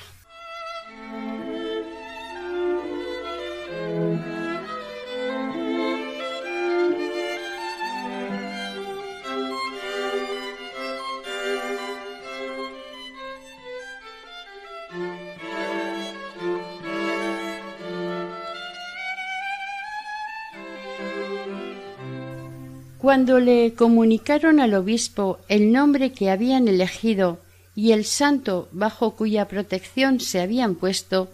[23.13, 27.39] Cuando le comunicaron al obispo el nombre que habían elegido
[27.75, 31.29] y el santo bajo cuya protección se habían puesto,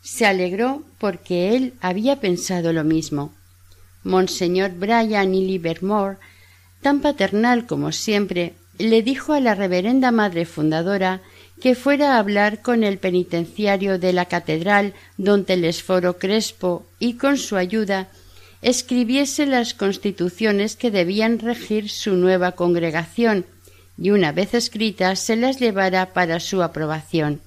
[0.00, 3.34] se alegró porque él había pensado lo mismo.
[4.04, 6.16] Monseñor Brian y Livermore,
[6.80, 11.20] tan paternal como siempre, le dijo a la reverenda madre fundadora
[11.60, 17.36] que fuera a hablar con el penitenciario de la catedral don Telesforo Crespo y con
[17.36, 18.08] su ayuda
[18.62, 23.44] escribiese las constituciones que debían regir su nueva congregación
[23.98, 27.40] y una vez escritas se las llevara para su aprobación.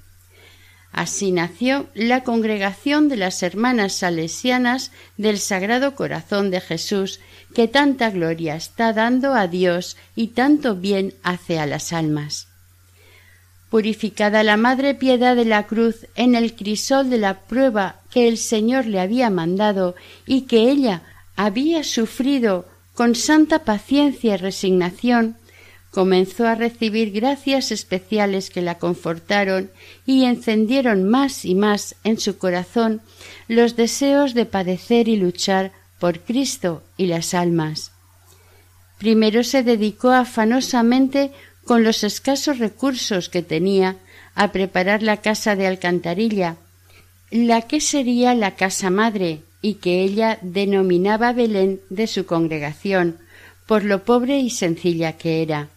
[0.91, 7.19] Así nació la Congregación de las Hermanas Salesianas del Sagrado Corazón de Jesús,
[7.53, 12.47] que tanta gloria está dando a Dios y tanto bien hace a las almas.
[13.75, 18.37] Purificada la Madre Piedad de la Cruz en el crisol de la prueba que el
[18.37, 19.95] Señor le había mandado
[20.25, 21.01] y que ella
[21.35, 25.35] había sufrido con santa paciencia y resignación,
[25.91, 29.69] comenzó a recibir gracias especiales que la confortaron
[30.05, 33.01] y encendieron más y más en su corazón
[33.49, 37.91] los deseos de padecer y luchar por Cristo y las almas.
[38.99, 41.33] Primero se dedicó afanosamente
[41.65, 43.97] con los escasos recursos que tenía
[44.35, 46.57] a preparar la casa de alcantarilla,
[47.31, 53.17] la que sería la casa madre y que ella denominaba Belén de su congregación,
[53.65, 55.69] por lo pobre y sencilla que era.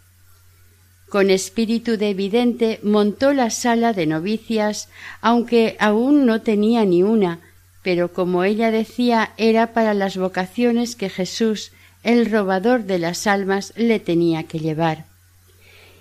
[1.09, 4.91] Con espíritu de evidente montó la sala de novicias,
[5.23, 7.41] aunque aún no tenía ni una,
[7.83, 11.73] pero como ella decía era para las vocaciones que Jesús,
[12.03, 15.08] el robador de las almas, le tenía que llevar.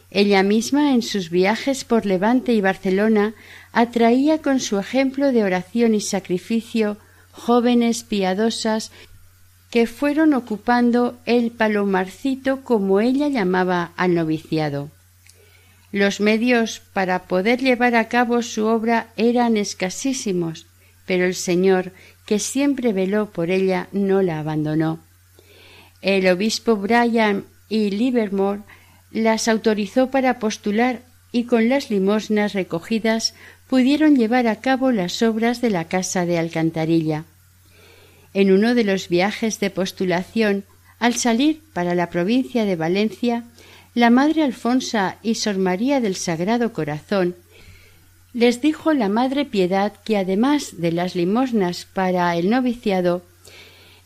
[0.10, 3.34] Ella misma en sus viajes por Levante y Barcelona
[3.74, 6.98] atraía con su ejemplo de oración y sacrificio
[7.32, 8.92] jóvenes piadosas
[9.70, 14.90] que fueron ocupando el palomarcito como ella llamaba al noviciado.
[15.92, 20.68] Los medios para poder llevar a cabo su obra eran escasísimos,
[21.06, 21.92] pero el Señor,
[22.26, 25.00] que siempre veló por ella, no la abandonó.
[26.02, 28.62] El obispo Brian y Livermore
[29.12, 31.02] las autorizó para postular
[31.32, 33.34] y con las limosnas recogidas
[33.68, 37.26] pudieron llevar a cabo las obras de la casa de alcantarilla.
[38.34, 40.64] En uno de los viajes de postulación,
[41.00, 43.44] al salir para la provincia de Valencia,
[43.94, 47.36] la Madre Alfonsa y Sor María del Sagrado Corazón
[48.34, 53.24] les dijo la Madre Piedad que además de las limosnas para el noviciado,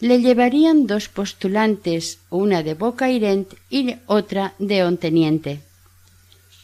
[0.01, 5.61] le llevarían dos postulantes, una de Bocairent y otra de Onteniente.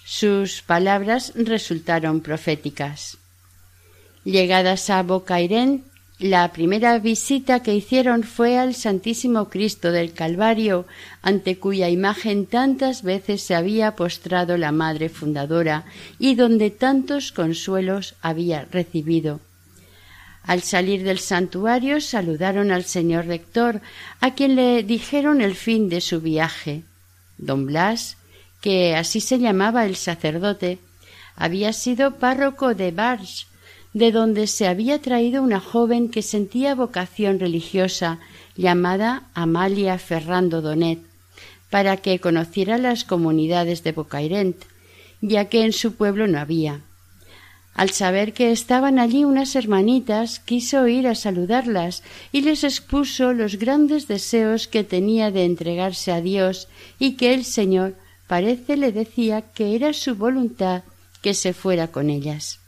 [0.03, 3.17] Sus palabras resultaron proféticas.
[4.23, 5.85] Llegadas a Bocairent,
[6.17, 10.87] la primera visita que hicieron fue al Santísimo Cristo del Calvario,
[11.21, 15.85] ante cuya imagen tantas veces se había postrado la Madre Fundadora
[16.17, 19.41] y donde tantos consuelos había recibido.
[20.47, 23.81] Al salir del santuario saludaron al señor rector,
[24.21, 26.83] a quien le dijeron el fin de su viaje.
[27.37, 28.15] Don Blas,
[28.61, 30.79] que así se llamaba el sacerdote,
[31.35, 33.45] había sido párroco de Barge,
[33.93, 38.19] de donde se había traído una joven que sentía vocación religiosa
[38.55, 40.99] llamada Amalia Ferrando Donet,
[41.69, 44.63] para que conociera las comunidades de Bocairent,
[45.19, 46.79] ya que en su pueblo no había.
[47.77, 52.01] Al saber que estaban allí unas hermanitas, quiso ir a saludarlas
[52.31, 57.45] y les expuso los grandes deseos que tenía de entregarse a Dios y que el
[57.45, 57.93] Señor
[58.25, 60.85] parece le decía que era su voluntad
[61.21, 62.59] que se fuera con ellas.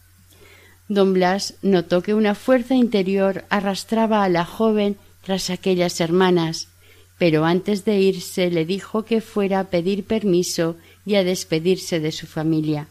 [0.90, 6.68] Don Blas notó que una fuerza interior arrastraba a la joven tras aquellas hermanas,
[7.18, 12.12] pero antes de irse le dijo que fuera a pedir permiso y a despedirse de
[12.12, 12.88] su familia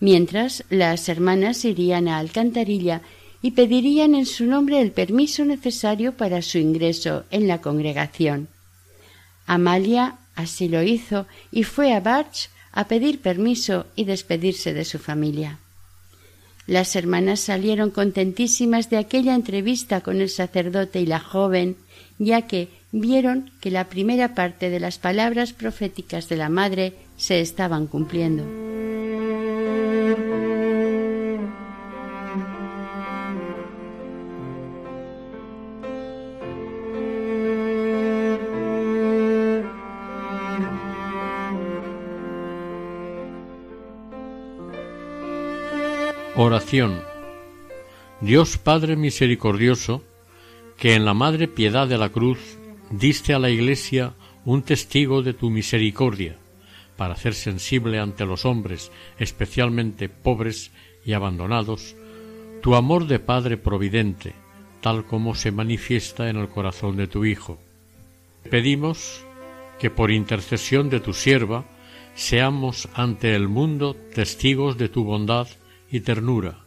[0.00, 3.02] mientras las hermanas irían a Alcantarilla
[3.42, 8.48] y pedirían en su nombre el permiso necesario para su ingreso en la congregación.
[9.46, 14.98] Amalia así lo hizo y fue a Barch a pedir permiso y despedirse de su
[14.98, 15.58] familia.
[16.66, 21.76] Las hermanas salieron contentísimas de aquella entrevista con el sacerdote y la joven,
[22.18, 27.40] ya que vieron que la primera parte de las palabras proféticas de la madre se
[27.40, 28.65] estaban cumpliendo.
[46.46, 47.02] Oración.
[48.20, 50.04] Dios Padre misericordioso,
[50.76, 52.38] que en la Madre Piedad de la Cruz
[52.88, 56.38] diste a la Iglesia un testigo de tu misericordia,
[56.96, 60.70] para hacer sensible ante los hombres, especialmente pobres
[61.04, 61.96] y abandonados,
[62.62, 64.32] tu amor de Padre Providente,
[64.82, 67.58] tal como se manifiesta en el corazón de tu Hijo.
[68.48, 69.24] Pedimos
[69.80, 71.64] que por intercesión de tu sierva
[72.14, 75.48] seamos ante el mundo testigos de tu bondad
[75.90, 76.58] y ternura,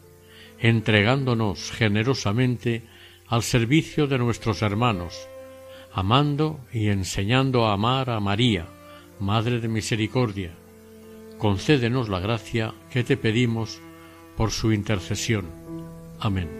[0.58, 2.84] entregándonos generosamente
[3.26, 5.28] al servicio de nuestros hermanos,
[5.92, 8.66] amando y enseñando a amar a María,
[9.18, 10.52] Madre de Misericordia.
[11.38, 13.80] Concédenos la gracia que te pedimos
[14.36, 15.46] por su intercesión.
[16.18, 16.59] Amén.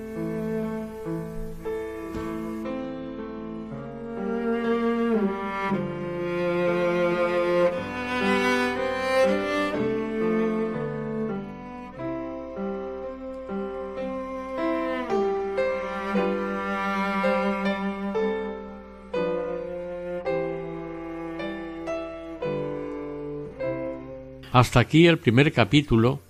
[24.61, 26.21] Hasta aquí el primer capítulo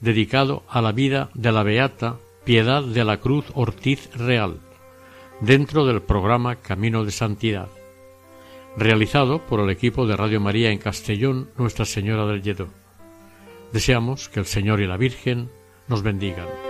[0.00, 4.58] dedicado a la vida de la Beata Piedad de la Cruz Ortiz Real,
[5.40, 7.68] dentro del programa Camino de Santidad,
[8.76, 12.66] realizado por el equipo de Radio María en Castellón, Nuestra Señora del Lledó.
[13.72, 15.48] Deseamos que el Señor y la Virgen
[15.86, 16.69] nos bendigan.